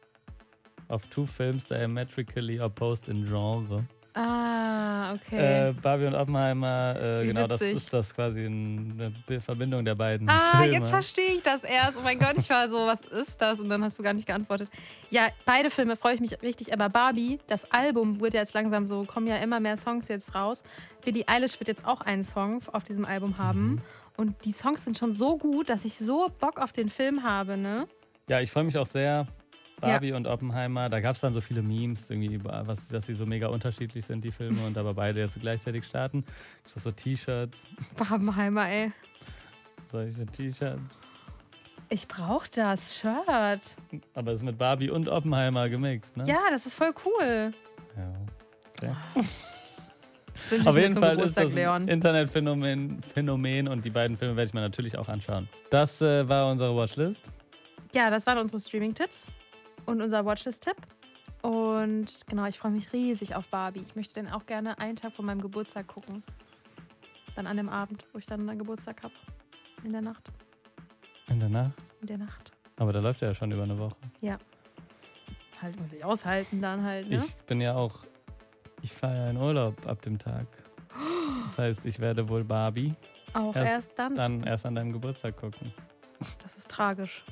[0.90, 3.84] of two films diametrically opposed in genre.
[4.14, 5.70] Ah, okay.
[5.70, 7.78] Äh, Barbie und Oppenheimer, äh, genau, das witzig.
[7.78, 10.74] ist das quasi eine Verbindung der beiden Ah, Filme.
[10.74, 11.98] jetzt verstehe ich das erst.
[11.98, 13.60] Oh mein Gott, ich war so, was ist das?
[13.62, 14.70] Und dann hast du gar nicht geantwortet.
[15.10, 19.06] Ja, beide Filme freue ich mich richtig, aber Barbie, das Album wird jetzt langsam so,
[19.06, 20.64] kommen ja immer mehr Songs jetzt raus.
[21.06, 23.62] Billie Eilish wird jetzt auch einen Song auf diesem Album haben.
[23.76, 23.82] Mhm.
[24.18, 27.56] Und die Songs sind schon so gut, dass ich so Bock auf den Film habe,
[27.56, 27.88] ne?
[28.28, 29.26] Ja, ich freue mich auch sehr.
[29.82, 33.26] Barbie und Oppenheimer, da gab es dann so viele Memes, irgendwie, was, dass sie so
[33.26, 36.24] mega unterschiedlich sind, die Filme, und aber beide jetzt so gleichzeitig starten.
[36.66, 37.68] Ich so T-Shirts,
[37.98, 38.92] Barbenheimer, ey.
[39.92, 41.00] solche T-Shirts.
[41.90, 43.76] Ich brauche das Shirt.
[44.14, 46.24] Aber es ist mit Barbie und Oppenheimer gemixt, ne?
[46.26, 47.52] Ja, das ist voll cool.
[47.98, 48.14] Ja.
[48.78, 48.94] Okay.
[50.66, 51.88] Auf jeden Fall ist Geburtstag, das ein.
[51.90, 55.50] Internetphänomen Phänomen und die beiden Filme werde ich mir natürlich auch anschauen.
[55.70, 57.30] Das äh, war unsere Watchlist.
[57.94, 59.28] Ja, das waren unsere Streaming-Tipps
[59.86, 60.76] und unser Watchlist-Tipp.
[61.42, 63.82] Und genau, ich freue mich riesig auf Barbie.
[63.82, 66.24] Ich möchte den auch gerne einen Tag vor meinem Geburtstag gucken.
[67.36, 69.14] Dann an dem Abend, wo ich dann einen Geburtstag habe.
[69.84, 70.32] In der Nacht.
[71.28, 71.74] In der Nacht.
[72.02, 72.52] In der Nacht.
[72.78, 73.96] Aber da läuft er ja schon über eine Woche.
[75.62, 77.18] Halt muss ich aushalten dann halt, ne?
[77.18, 78.00] Ich bin ja auch,
[78.82, 80.48] ich fahre ja in Urlaub ab dem Tag.
[81.44, 82.96] Das heißt, ich werde wohl Barbie
[83.34, 84.16] auch erst erst, dann.
[84.16, 85.72] dann erst an deinem Geburtstag gucken.
[86.42, 87.24] Das ist tragisch.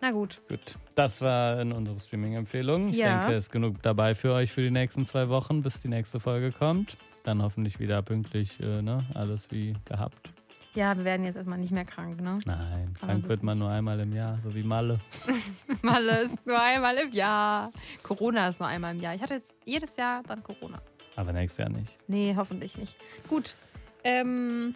[0.00, 0.40] Na gut.
[0.48, 2.90] Gut, das war in unsere Streaming-Empfehlung.
[2.90, 3.18] Ich Ja.
[3.18, 6.20] denke, es ist genug dabei für euch für die nächsten zwei Wochen, bis die nächste
[6.20, 6.96] Folge kommt.
[7.24, 9.04] Dann hoffentlich wieder pünktlich, äh, ne?
[9.14, 10.32] Alles wie gehabt.
[10.74, 12.38] Ja, wir werden jetzt erstmal nicht mehr krank, ne?
[12.46, 14.98] Nein, Aber krank wird man nur einmal im Jahr, so wie Malle.
[15.82, 17.72] Malle ist nur einmal im Jahr.
[18.04, 19.14] Corona ist nur einmal im Jahr.
[19.14, 20.80] Ich hatte jetzt jedes Jahr dann Corona.
[21.16, 21.98] Aber nächstes Jahr nicht.
[22.06, 22.96] Nee, hoffentlich nicht.
[23.28, 23.56] Gut.
[24.04, 24.74] Ähm,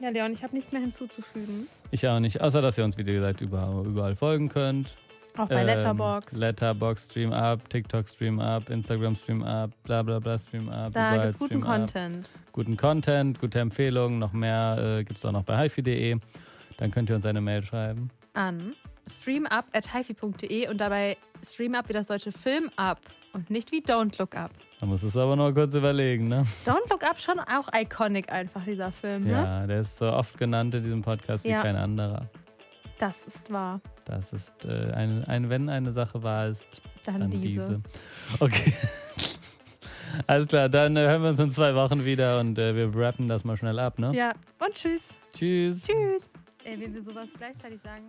[0.00, 1.68] ja, Leon, ich habe nichts mehr hinzuzufügen.
[1.90, 4.96] Ich auch nicht, außer dass ihr uns, wie gesagt, überall, überall folgen könnt.
[5.36, 6.32] Auch bei Ähm, Letterbox.
[6.32, 10.92] Letterbox Stream Up, TikTok Stream Up, Instagram Stream Up, bla bla bla Stream Up.
[10.92, 11.78] da überall gibt's guten Stream Up.
[11.78, 12.30] Content.
[12.52, 16.16] Guten Content, gute Empfehlungen, noch mehr äh, gibt es auch noch bei hifi.de.
[16.76, 18.10] Dann könnt ihr uns eine Mail schreiben.
[18.34, 18.74] An
[19.08, 23.00] streamup at hifi.de und dabei streamup wie das deutsche Film up
[23.32, 24.50] und nicht wie Don't Look Up.
[24.80, 26.44] Man muss es aber noch kurz überlegen, ne?
[26.64, 29.30] Don't Look Up schon auch iconic einfach, dieser Film, ne?
[29.32, 31.62] Ja, der ist so oft genannt in diesem Podcast wie Ja.
[31.62, 32.28] kein anderer.
[32.98, 33.80] Das ist wahr.
[34.04, 37.68] Das ist äh, ein, ein, wenn eine Sache wahr ist, Dann, dann diese.
[37.68, 37.82] diese.
[38.40, 38.72] Okay.
[40.26, 43.28] Alles klar, dann äh, hören wir uns in zwei Wochen wieder und äh, wir rappen
[43.28, 44.12] das mal schnell ab, ne?
[44.14, 44.32] Ja,
[44.64, 45.10] und tschüss.
[45.34, 45.84] Tschüss.
[45.86, 46.30] Tschüss.
[46.64, 48.08] Ey, wenn wir sowas gleichzeitig sagen,